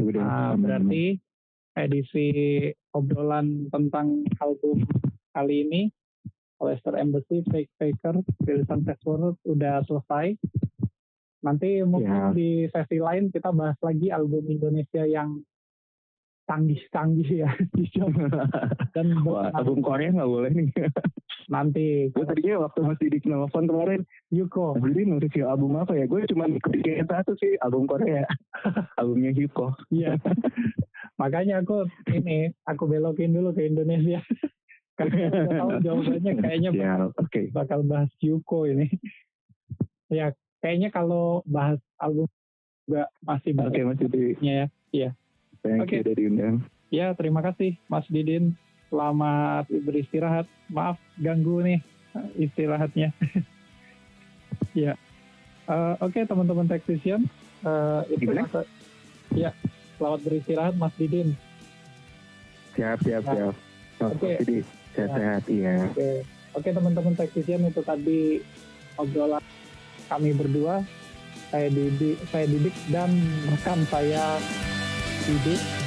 [0.00, 0.24] udah.
[0.24, 1.20] Nah, berarti
[1.76, 2.28] edisi
[2.96, 4.84] obrolan tentang album
[5.32, 5.82] kali ini
[6.56, 10.38] Polyester Embassy, Fake Faker, rilisan Sex World udah selesai.
[11.42, 12.30] Nanti mungkin Ya.
[12.30, 15.42] di sesi lain kita bahas lagi album Indonesia yang
[16.44, 17.50] canggih-canggih ya.
[18.94, 20.68] Dan Wah, album Korea nggak boleh nih.
[21.52, 24.78] nanti gue tadinya waktu Mas Didik nelfon kemarin, Yuko.
[24.78, 26.06] Didik mau review album apa ya?
[26.06, 28.24] Gue cuma kepikiran satu sih, album Korea.
[28.96, 29.74] Albumnya Hipko.
[29.90, 30.16] Iya.
[31.20, 34.22] Makanya aku ini aku belokin dulu ke Indonesia.
[34.92, 37.48] Karena tahu jawabannya kayaknya Ya, oke.
[37.50, 38.92] bakal bahas Yuko ini.
[40.12, 42.28] ya, kayaknya kalau bahas album
[42.84, 44.36] juga masih Oke, banyak Didik.
[44.92, 45.10] ya.
[45.62, 45.94] Thank Oke.
[45.94, 46.56] you udah diundang.
[46.90, 48.58] Ya, terima kasih Mas Didin.
[48.90, 50.44] Selamat beristirahat.
[50.68, 51.80] Maaf ganggu nih
[52.36, 53.14] istirahatnya.
[54.76, 54.98] ya.
[55.64, 57.24] Eh, Oke, teman-teman Taxation.
[57.62, 58.66] Eh, itu masa-
[59.32, 59.54] ya,
[59.96, 61.38] selamat beristirahat Mas Didin.
[62.74, 63.54] Siap, siap, Nah, siap.
[64.02, 64.26] Oke.
[64.26, 65.86] Mas Didik, sehat-sehat, iya.
[65.86, 66.10] Oke,
[66.58, 68.42] oke teman-teman Taxation itu tadi
[68.98, 69.40] obrolan
[70.10, 70.82] kami berdua.
[71.48, 73.14] Saya Didik, saya Didik dan
[73.46, 74.40] rekan saya
[75.26, 75.81] Didik.